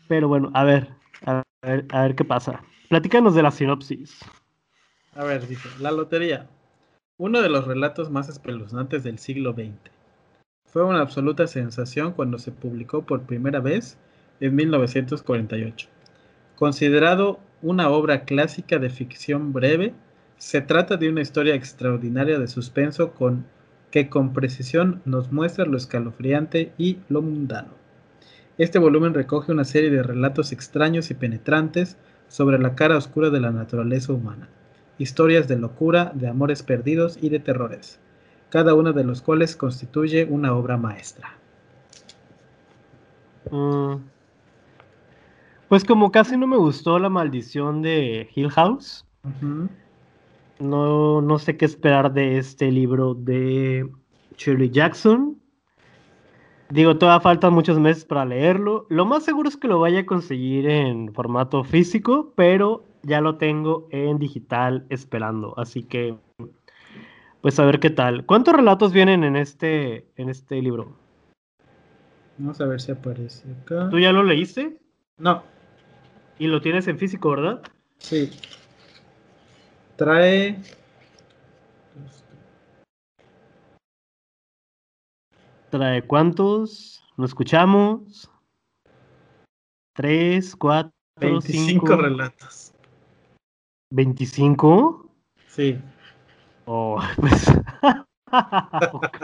[0.08, 0.94] Pero bueno, a ver,
[1.24, 2.62] a ver, a ver qué pasa.
[2.88, 4.20] Platícanos de la sinopsis.
[5.16, 5.42] a ver,
[5.80, 6.46] La Lotería,
[7.18, 9.72] uno de los relatos más espeluznantes del siglo XX.
[10.66, 13.98] Fue una absoluta sensación cuando se publicó por primera vez
[14.38, 15.88] en 1948.
[16.54, 19.92] Considerado una obra clásica de ficción breve,
[20.36, 23.46] se trata de una historia extraordinaria de suspenso con,
[23.90, 27.70] que con precisión nos muestra lo escalofriante y lo mundano.
[28.58, 31.96] Este volumen recoge una serie de relatos extraños y penetrantes
[32.36, 34.50] sobre la cara oscura de la naturaleza humana,
[34.98, 37.98] historias de locura, de amores perdidos y de terrores,
[38.50, 41.38] cada uno de los cuales constituye una obra maestra.
[43.50, 43.96] Mm,
[45.68, 49.06] Pues como casi no me gustó la maldición de Hill House,
[50.58, 53.90] no, no sé qué esperar de este libro de
[54.36, 55.40] Shirley Jackson.
[56.70, 58.86] Digo, todavía faltan muchos meses para leerlo.
[58.88, 63.36] Lo más seguro es que lo vaya a conseguir en formato físico, pero ya lo
[63.36, 65.54] tengo en digital esperando.
[65.56, 66.16] Así que,
[67.40, 68.26] pues a ver qué tal.
[68.26, 70.96] ¿Cuántos relatos vienen en este, en este libro?
[72.38, 73.88] Vamos a ver si aparece acá.
[73.88, 74.78] ¿Tú ya lo leíste?
[75.18, 75.42] No,
[76.38, 77.62] Y lo tienes en físico, ¿verdad?
[77.98, 78.30] sí.
[79.96, 80.58] Trae.
[85.76, 87.04] ¿Trae cuántos?
[87.18, 88.30] ¿Lo escuchamos?
[89.94, 91.96] ¿Tres, cuatro, 25 cinco?
[91.96, 92.72] relatos.
[93.92, 95.06] ¿25?
[95.48, 95.78] Sí.
[96.64, 97.48] Oh, pues.
[98.92, 99.18] ok.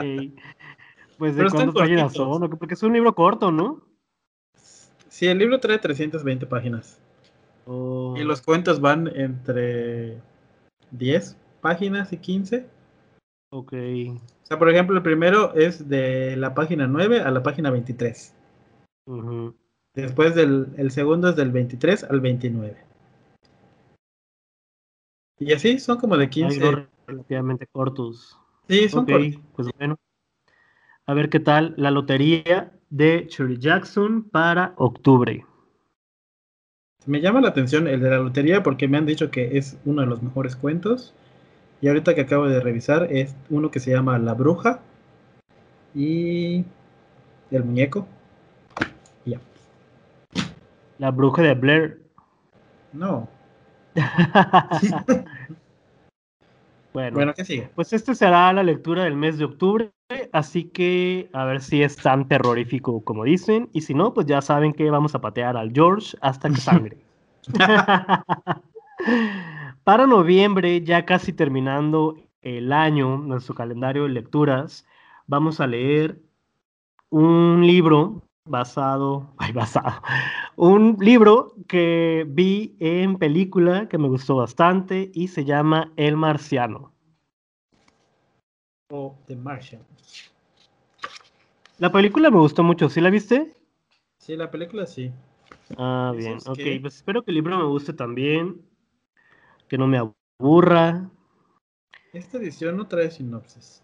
[1.17, 3.81] Pues de cuántas páginas son, porque es un libro corto, ¿no?
[5.09, 6.99] Sí, el libro trae 320 páginas.
[7.65, 10.21] Oh, Y los cuentos van entre
[10.91, 12.67] 10 páginas y 15.
[13.55, 13.73] Ok.
[13.73, 18.35] O sea, por ejemplo, el primero es de la página 9 a la página 23.
[19.05, 19.53] ujú.
[19.93, 22.75] Después del el segundo es del 23 al 29.
[25.37, 26.67] Y así son como de Hay 15.
[26.67, 28.39] unos relativamente cortos.
[28.67, 29.41] Sí, son Ok, cortos.
[29.55, 29.97] pues bueno.
[31.05, 35.45] A ver qué tal la lotería de Shirley Jackson para octubre.
[37.05, 40.01] Me llama la atención el de la lotería porque me han dicho que es uno
[40.01, 41.13] de los mejores cuentos.
[41.83, 44.79] Y ahorita que acabo de revisar es uno que se llama La Bruja
[45.93, 46.63] y
[47.51, 48.07] El Muñeco.
[49.25, 49.41] Ya.
[50.97, 52.01] La bruja de Blair.
[52.93, 53.27] No.
[56.93, 57.69] bueno, Bueno, ¿qué sigue?
[57.75, 59.91] pues este será la lectura del mes de octubre,
[60.31, 64.41] así que a ver si es tan terrorífico como dicen, y si no, pues ya
[64.41, 66.97] saben que vamos a patear al George hasta que sangre.
[69.83, 74.85] Para noviembre, ya casi terminando el año, nuestro calendario de lecturas,
[75.27, 76.21] vamos a leer
[77.09, 80.01] un libro basado, ay, basado,
[80.55, 86.93] un libro que vi en película que me gustó bastante y se llama El Marciano.
[88.91, 89.81] O The Martian.
[91.79, 93.55] La película me gustó mucho, ¿sí la viste?
[94.17, 95.11] Sí, la película sí.
[95.77, 98.61] Ah, bien, es ok, que- pues espero que el libro me guste también,
[99.67, 99.99] que no me
[100.39, 101.09] aburra.
[102.13, 103.81] Esta edición no trae sinopsis.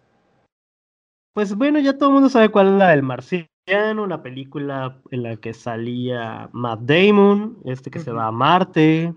[1.33, 5.23] Pues bueno, ya todo el mundo sabe cuál es la del Marciano, la película en
[5.23, 9.13] la que salía Matt Damon, este que se va a Marte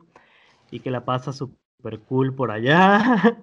[0.70, 3.40] y que la pasa súper cool por allá.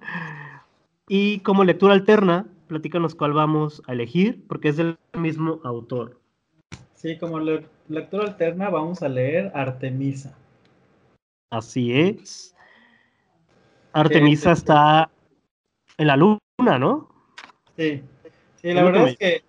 [1.12, 6.20] Y como lectura alterna, platícanos cuál vamos a elegir, porque es del mismo autor.
[6.94, 10.38] Sí, como le- lectura alterna vamos a leer Artemisa.
[11.50, 12.54] Así es.
[13.92, 15.10] Artemisa está
[15.98, 17.08] en la luna, ¿no?
[17.76, 18.02] Sí.
[18.56, 19.42] Sí, la verdad es que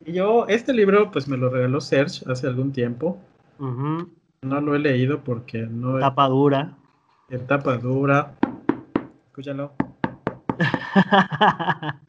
[0.00, 3.18] yo, este libro, pues me lo regaló Serge hace algún tiempo.
[3.58, 6.76] No lo he leído porque no Tapa dura.
[7.30, 8.34] en tapa dura.
[9.26, 9.72] Escúchalo.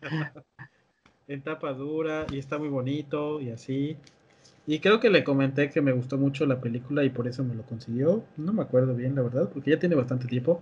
[1.26, 3.97] En tapa dura y está muy bonito y así.
[4.66, 7.55] Y creo que le comenté que me gustó mucho la película y por eso me
[7.55, 8.24] lo consiguió.
[8.38, 10.61] No me acuerdo bien, la verdad, porque ya tiene bastante tiempo.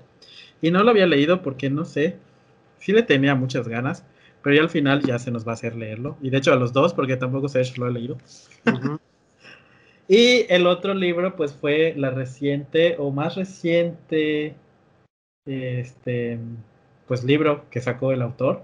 [0.61, 2.17] Y no lo había leído porque no sé.
[2.79, 4.03] Sí le tenía muchas ganas,
[4.41, 6.17] pero ya al final ya se nos va a hacer leerlo.
[6.21, 8.17] Y de hecho a los dos, porque tampoco Serge lo ha leído.
[10.11, 14.55] Y el otro libro, pues fue la reciente o más reciente,
[15.45, 16.37] este,
[17.07, 18.61] pues libro que sacó el autor.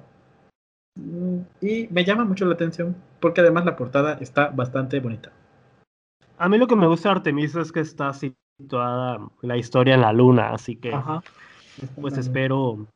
[1.62, 5.32] Y me llama mucho la atención porque además la portada está bastante bonita.
[6.38, 10.02] A mí lo que me gusta de Artemisa es que está situada la historia en
[10.02, 11.22] la luna, así que Ajá.
[12.00, 12.88] pues espero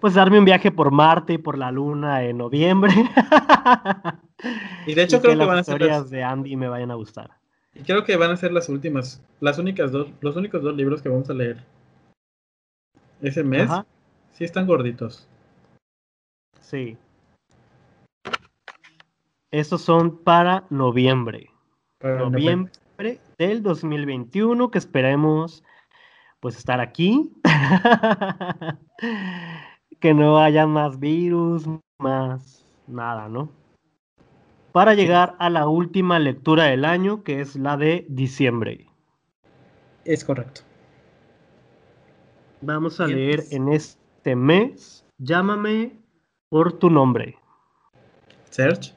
[0.00, 2.92] pues darme un viaje por Marte y por la luna en noviembre.
[4.86, 6.66] Y de hecho Y creo que las van a ser historias las, de Andy me
[6.68, 7.30] vayan a gustar.
[7.76, 11.00] y creo que van a ser las últimas, las únicas dos, los únicos dos libros
[11.00, 11.58] que vamos a leer
[13.20, 13.70] ese mes.
[13.70, 13.86] Ajá,
[14.32, 15.28] Sí están gorditos.
[16.72, 16.96] Sí.
[19.50, 21.50] Estos son para noviembre.
[21.98, 25.62] para Noviembre del 2021, que esperemos
[26.40, 27.30] pues estar aquí.
[30.00, 31.68] que no haya más virus,
[32.00, 33.50] más nada, ¿no?
[34.72, 38.86] Para llegar a la última lectura del año, que es la de diciembre.
[40.06, 40.62] Es correcto.
[42.62, 46.01] Vamos a Bien, leer en este mes, llámame
[46.52, 47.38] por tu nombre.
[48.50, 48.92] Serge.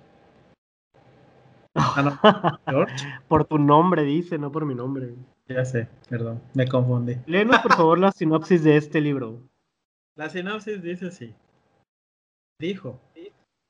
[1.73, 2.59] Ah, no.
[2.69, 3.05] George.
[3.29, 5.15] por tu nombre, dice, no por mi nombre.
[5.47, 7.15] Ya sé, perdón, me confundí.
[7.27, 9.39] Léenos, por favor, la sinopsis de este libro.
[10.17, 11.33] La sinopsis dice así.
[12.59, 12.99] Dijo,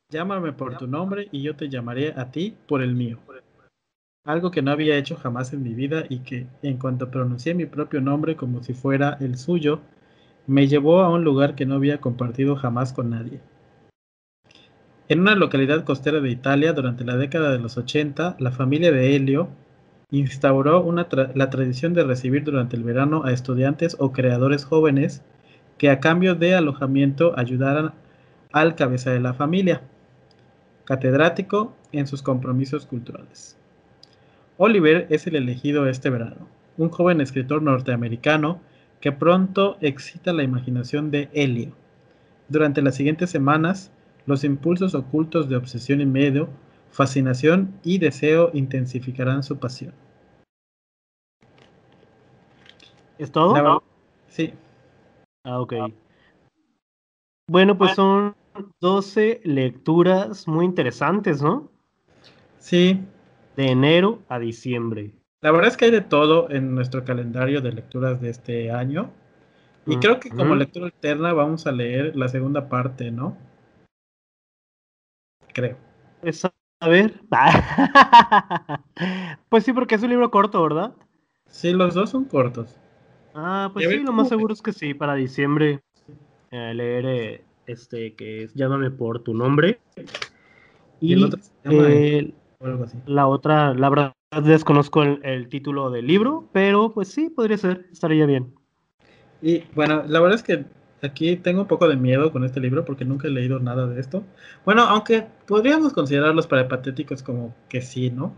[0.09, 3.19] llámame por tu nombre y yo te llamaré a ti por el mío.
[4.23, 7.67] Algo que no había hecho jamás en mi vida y que, en cuanto pronuncié mi
[7.67, 9.81] propio nombre como si fuera el suyo,
[10.47, 13.41] me llevó a un lugar que no había compartido jamás con nadie.
[15.07, 19.15] En una localidad costera de Italia, durante la década de los 80, la familia de
[19.15, 19.49] Helio
[20.09, 20.91] instauró
[21.35, 25.21] la tradición de recibir durante el verano a estudiantes o creadores jóvenes
[25.77, 27.93] que a cambio de alojamiento ayudaran
[28.51, 29.81] al cabeza de la familia,
[30.85, 33.57] catedrático en sus compromisos culturales.
[34.57, 36.47] Oliver es el elegido este verano,
[36.77, 38.59] un joven escritor norteamericano
[39.01, 41.73] que pronto excita la imaginación de Helio.
[42.47, 43.91] Durante las siguientes semanas,
[44.25, 46.49] los impulsos ocultos de obsesión y miedo,
[46.91, 49.93] fascinación y deseo intensificarán su pasión.
[53.17, 53.55] ¿Es todo?
[53.55, 53.81] La
[54.27, 54.53] sí,
[55.45, 55.73] Ah, ok.
[57.47, 58.35] Bueno, pues son
[58.81, 61.69] 12 lecturas muy interesantes, ¿no?
[62.57, 63.03] Sí.
[63.55, 65.11] De enero a diciembre.
[65.41, 69.11] La verdad es que hay de todo en nuestro calendario de lecturas de este año.
[69.85, 73.37] Y creo que como lectura alterna vamos a leer la segunda parte, ¿no?
[75.55, 75.77] Creo.
[76.19, 77.21] Pues a ver.
[79.49, 80.93] pues sí, porque es un libro corto, ¿verdad?
[81.47, 82.75] Sí, los dos son cortos.
[83.33, 85.81] Ah, pues sí, lo más seguro es que sí, para diciembre
[86.51, 89.79] eh, leer eh, este que es Llámame por tu nombre.
[90.99, 92.33] Y, el otro eh,
[93.05, 98.25] la otra, la verdad desconozco el, título del libro, pero pues sí, podría ser, estaría
[98.25, 98.53] bien.
[99.41, 100.65] Y bueno, la verdad es que
[101.05, 103.99] aquí tengo un poco de miedo con este libro porque nunca he leído nada de
[103.99, 104.23] esto.
[104.65, 108.33] Bueno, aunque podríamos considerarlos para patéticos como que sí, ¿no?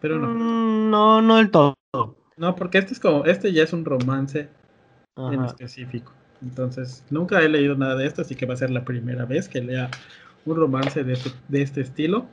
[0.00, 0.28] Pero no.
[0.28, 1.74] Mm, no, no del todo.
[2.36, 4.48] No, porque este es como, este ya es un romance
[5.16, 6.12] en específico.
[6.42, 9.48] Entonces, nunca he leído nada de esto, así que va a ser la primera vez
[9.48, 9.90] que lea
[10.44, 12.26] un romance de este, de este estilo.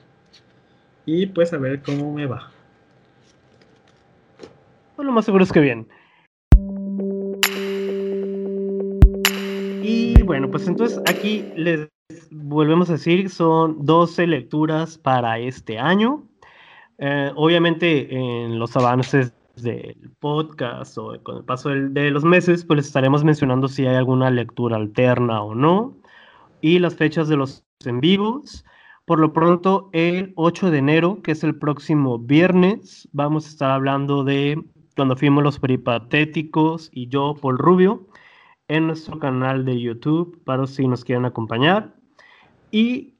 [1.06, 2.52] Y pues a ver cómo me va.
[4.96, 5.88] Pues lo más seguro es que bien.
[9.82, 11.90] Y bueno, pues entonces aquí les
[12.30, 16.24] volvemos a decir, son 12 lecturas para este año.
[16.98, 22.86] Eh, obviamente en los avances del podcast o con el paso de los meses, pues
[22.86, 25.98] estaremos mencionando si hay alguna lectura alterna o no.
[26.62, 28.66] Y las fechas de los en vivos.
[29.06, 33.72] Por lo pronto, el 8 de enero, que es el próximo viernes, vamos a estar
[33.72, 34.64] hablando de
[34.96, 38.08] cuando fuimos los peripatéticos y yo, Paul Rubio,
[38.72, 41.94] en nuestro canal de YouTube, para si nos quieren acompañar.
[42.72, 43.16] Y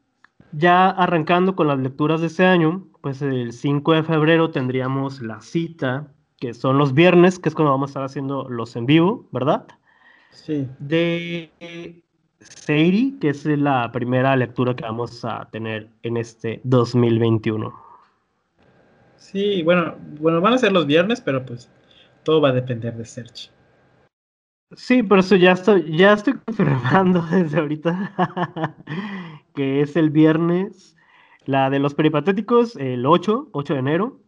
[0.54, 5.42] ya arrancando con las lecturas de este año, pues el 5 de febrero tendríamos la
[5.42, 6.08] cita,
[6.40, 9.68] que son los viernes, que es cuando vamos a estar haciendo los en vivo, ¿verdad?
[10.30, 10.70] Sí.
[10.80, 11.52] De
[12.40, 17.74] Seiri, que es la primera lectura que vamos a tener en este 2021.
[19.18, 21.70] Sí, bueno, bueno, van a ser los viernes, pero pues
[22.24, 23.52] todo va a depender de Search.
[24.76, 28.76] Sí, por eso ya estoy, ya estoy confirmando desde ahorita
[29.56, 30.96] que es el viernes,
[31.46, 34.20] la de los peripatéticos, el 8, 8 de enero,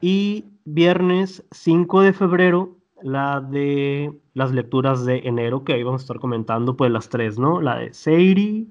[0.00, 6.04] y viernes 5 de febrero, la de las lecturas de enero, que ahí vamos a
[6.04, 7.60] estar comentando, pues las tres, ¿no?
[7.60, 8.68] La de Seiri,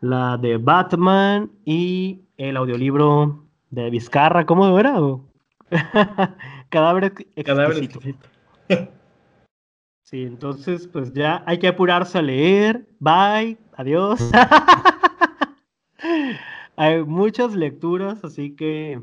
[0.00, 4.94] la de Batman y el audiolibro de Vizcarra, ¿cómo era?
[6.68, 8.00] Cadáver exquisito.
[10.02, 12.86] Sí, entonces pues ya hay que apurarse a leer.
[12.98, 14.20] Bye, adiós.
[16.76, 19.00] hay muchas lecturas, así que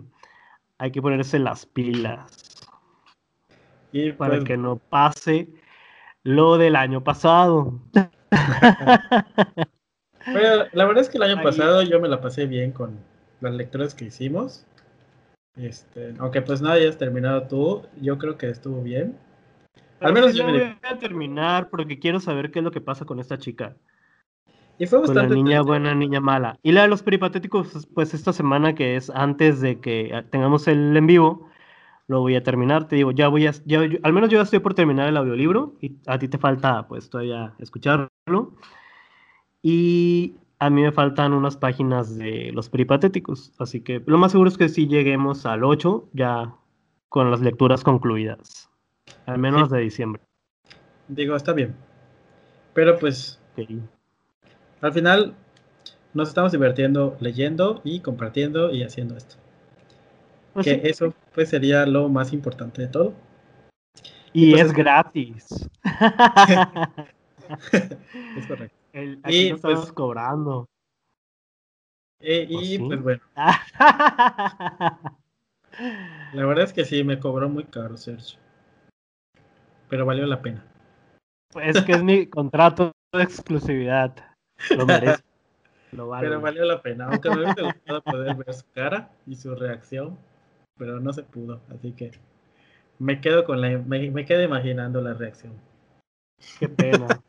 [0.78, 2.50] hay que ponerse las pilas.
[3.92, 5.50] Y para pues que no pase
[6.24, 7.80] lo del año pasado.
[10.26, 13.00] la verdad es que el año pasado yo me la pasé bien con
[13.42, 14.66] las lecturas que hicimos.
[15.56, 19.18] Este, aunque pues nada hayas terminado tú, yo creo que estuvo bien.
[20.02, 23.20] Al menos yo voy a terminar porque quiero saber qué es lo que pasa con
[23.20, 23.76] esta chica.
[24.78, 25.28] Y fue bastante.
[25.28, 26.58] Con la niña buena, niña mala.
[26.64, 30.96] Y la de los peripatéticos, pues esta semana que es antes de que tengamos el
[30.96, 31.50] en vivo,
[32.08, 32.88] lo voy a terminar.
[32.88, 35.76] Te digo, ya voy a, ya, al menos yo ya estoy por terminar el audiolibro
[35.82, 38.54] y a ti te falta pues todavía escucharlo.
[39.62, 44.50] Y a mí me faltan unas páginas de los peripatéticos, así que lo más seguro
[44.50, 46.54] es que sí lleguemos al 8 ya
[47.08, 48.69] con las lecturas concluidas,
[49.30, 50.22] al menos de diciembre.
[51.08, 51.76] Digo, está bien.
[52.74, 53.40] Pero pues
[54.82, 55.36] al final
[56.14, 59.36] nos estamos divirtiendo leyendo y compartiendo y haciendo esto.
[60.54, 63.14] Pues que eso pues sería lo más importante de todo.
[64.34, 65.70] Y, pues, es gratis.
[68.36, 68.76] es correcto.
[69.24, 70.68] aquí y, no pues estamos cobrando.
[72.20, 73.22] Eh, y pues bueno.
[73.36, 75.00] la
[76.34, 78.40] verdad es que sí, me cobró muy caro, Sergio.
[79.90, 80.66] Pero valió la pena.
[81.62, 84.16] Es que es mi contrato de exclusividad.
[84.76, 85.24] Lo merece.
[85.92, 90.18] Pero valió la pena, aunque me hubiese gustado poder ver su cara y su reacción
[90.80, 92.12] pero no se pudo, así que
[92.98, 95.54] me quedo con la, me, me quedo imaginando la reacción.
[96.58, 97.22] Qué pena.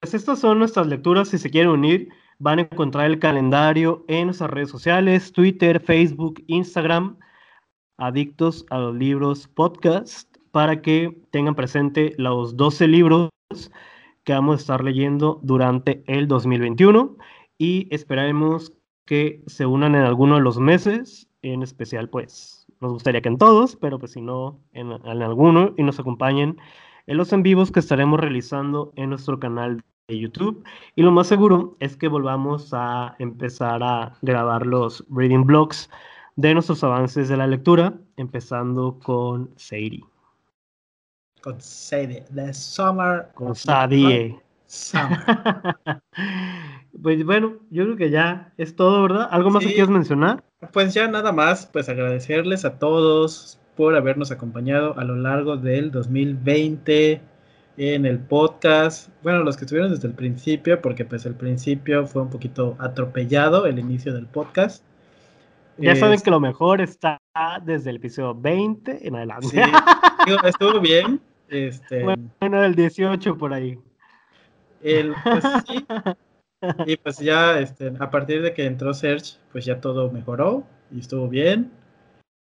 [0.00, 2.08] pues estas son nuestras lecturas, si se quieren unir,
[2.38, 7.18] van a encontrar el calendario en nuestras redes sociales, Twitter, Facebook, Instagram,
[7.98, 13.30] Adictos a los Libros Podcast, para que tengan presente los 12 libros
[14.24, 17.16] que vamos a estar leyendo durante el 2021
[17.58, 18.72] y esperaremos
[19.04, 23.38] que se unan en alguno de los meses, en especial pues nos gustaría que en
[23.38, 26.58] todos, pero pues si no en, alguno y nos acompañen
[27.06, 30.62] en los en vivos que estaremos realizando en nuestro canal de YouTube.
[30.94, 35.90] Y lo más seguro es que volvamos a empezar a grabar los reading blogs
[36.38, 40.04] de nuestros avances de la lectura, empezando con Sadie.
[41.40, 43.26] Con Sadie, The Summer.
[43.34, 44.38] Con Sadie.
[44.66, 45.18] Summer.
[47.02, 49.26] pues bueno, yo creo que ya es todo, ¿verdad?
[49.32, 50.44] ¿Algo más que quieras mencionar?
[50.72, 55.90] Pues ya nada más, pues agradecerles a todos por habernos acompañado a lo largo del
[55.90, 57.20] 2020
[57.78, 59.08] en el podcast.
[59.24, 63.66] Bueno, los que estuvieron desde el principio, porque pues el principio fue un poquito atropellado
[63.66, 64.84] el inicio del podcast.
[65.78, 67.18] Ya saben que lo mejor está
[67.62, 69.48] desde el episodio 20 en adelante.
[69.48, 69.60] Sí,
[70.44, 71.20] estuvo bien.
[71.48, 72.04] Este...
[72.40, 73.78] Bueno, el 18 por ahí.
[74.82, 75.86] El, pues sí.
[76.86, 81.00] Y pues ya este, a partir de que entró Serge, pues ya todo mejoró y
[81.00, 81.70] estuvo bien.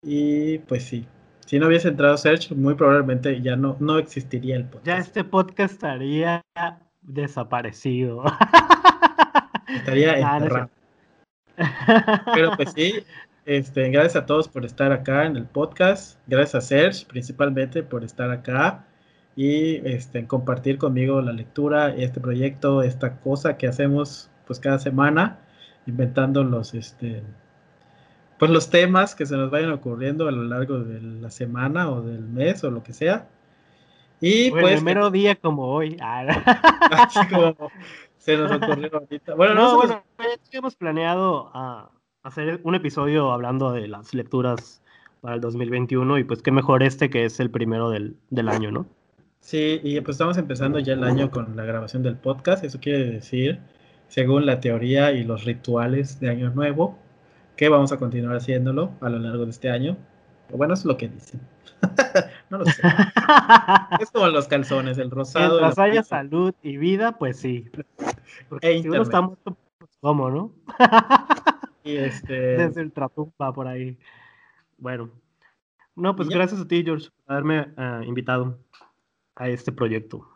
[0.02, 1.06] Y pues sí,
[1.46, 4.86] si no hubiese entrado Serge, muy probablemente ya no, no existiría el podcast.
[4.86, 6.42] Ya este podcast estaría
[7.02, 8.24] desaparecido.
[9.68, 10.70] Estaría ah, enterrado.
[12.34, 13.04] Pero pues sí,
[13.46, 16.20] este, gracias a todos por estar acá en el podcast.
[16.28, 18.86] Gracias a Serge principalmente por estar acá
[19.36, 25.40] y este, compartir conmigo la lectura, este proyecto, esta cosa que hacemos pues cada semana,
[25.86, 27.24] inventando los, este,
[28.40, 32.02] pues los temas que se nos vayan ocurriendo a lo largo de la semana o
[32.02, 33.28] del mes o lo que sea.
[34.22, 34.78] Y pues...
[34.78, 35.98] El mero día como hoy.
[36.02, 37.56] Así como
[38.18, 39.36] se nos ocurrió ahorita.
[39.36, 40.04] Bueno, no, bueno,
[40.52, 41.92] hemos planeado a
[42.26, 44.82] hacer un episodio hablando de las lecturas
[45.22, 48.72] para el 2021 y pues qué mejor este que es el primero del, del año,
[48.72, 48.88] ¿no?
[49.42, 52.64] Sí, y pues estamos empezando ya el año con la grabación del podcast.
[52.64, 53.60] Eso quiere decir,
[54.08, 56.98] según la teoría y los rituales de Año Nuevo,
[57.56, 59.96] que vamos a continuar haciéndolo a lo largo de este año.
[60.50, 61.42] bueno, es lo que dicen.
[62.50, 62.82] no lo sé.
[64.02, 65.60] es como los calzones, el rosado.
[65.60, 67.70] Mientras haya salud y vida, pues sí.
[68.50, 70.52] Porque e si uno está muerto, pues, ¿cómo, no?
[71.86, 72.34] y este...
[72.58, 72.90] Desde
[73.54, 73.98] por ahí.
[74.78, 75.10] Bueno.
[75.96, 78.60] No, pues gracias a ti, George, por haberme uh, invitado
[79.36, 80.28] a este proyecto.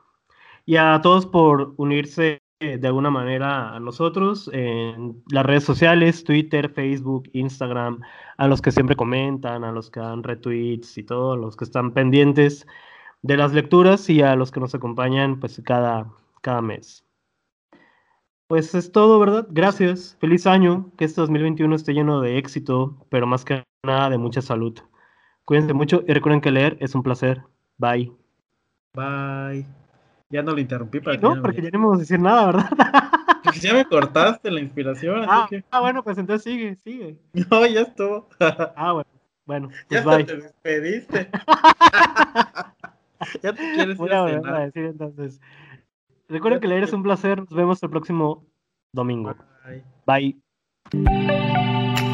[0.65, 6.69] Y a todos por unirse de alguna manera a nosotros en las redes sociales, Twitter,
[6.69, 8.01] Facebook, Instagram,
[8.37, 11.91] a los que siempre comentan, a los que dan retweets y todos los que están
[11.93, 12.67] pendientes
[13.21, 16.11] de las lecturas y a los que nos acompañan pues cada,
[16.41, 17.05] cada mes.
[18.49, 19.45] Pues es todo, ¿verdad?
[19.51, 20.17] Gracias.
[20.19, 20.89] Feliz año.
[20.97, 24.75] Que este 2021 esté lleno de éxito, pero más que nada de mucha salud.
[25.45, 27.43] Cuídense mucho y recuerden que leer es un placer.
[27.77, 28.11] Bye.
[28.95, 29.67] Bye.
[30.31, 32.69] Ya no lo interrumpí para No, porque ya no íbamos a decir nada, ¿verdad?
[33.43, 35.25] Porque ya me cortaste la inspiración.
[35.29, 37.17] Ah, ah, bueno, pues entonces sigue, sigue.
[37.51, 38.27] No, ya estuvo.
[38.39, 39.09] ah, bueno.
[39.45, 41.29] Bueno, pues ya te despediste.
[43.41, 45.39] ya te quieres ir a, a decir entonces.
[46.29, 47.39] Recuerden que leer es un placer.
[47.39, 48.45] Nos vemos el próximo
[48.93, 49.35] domingo.
[50.05, 50.39] Bye.
[50.91, 52.08] Bye.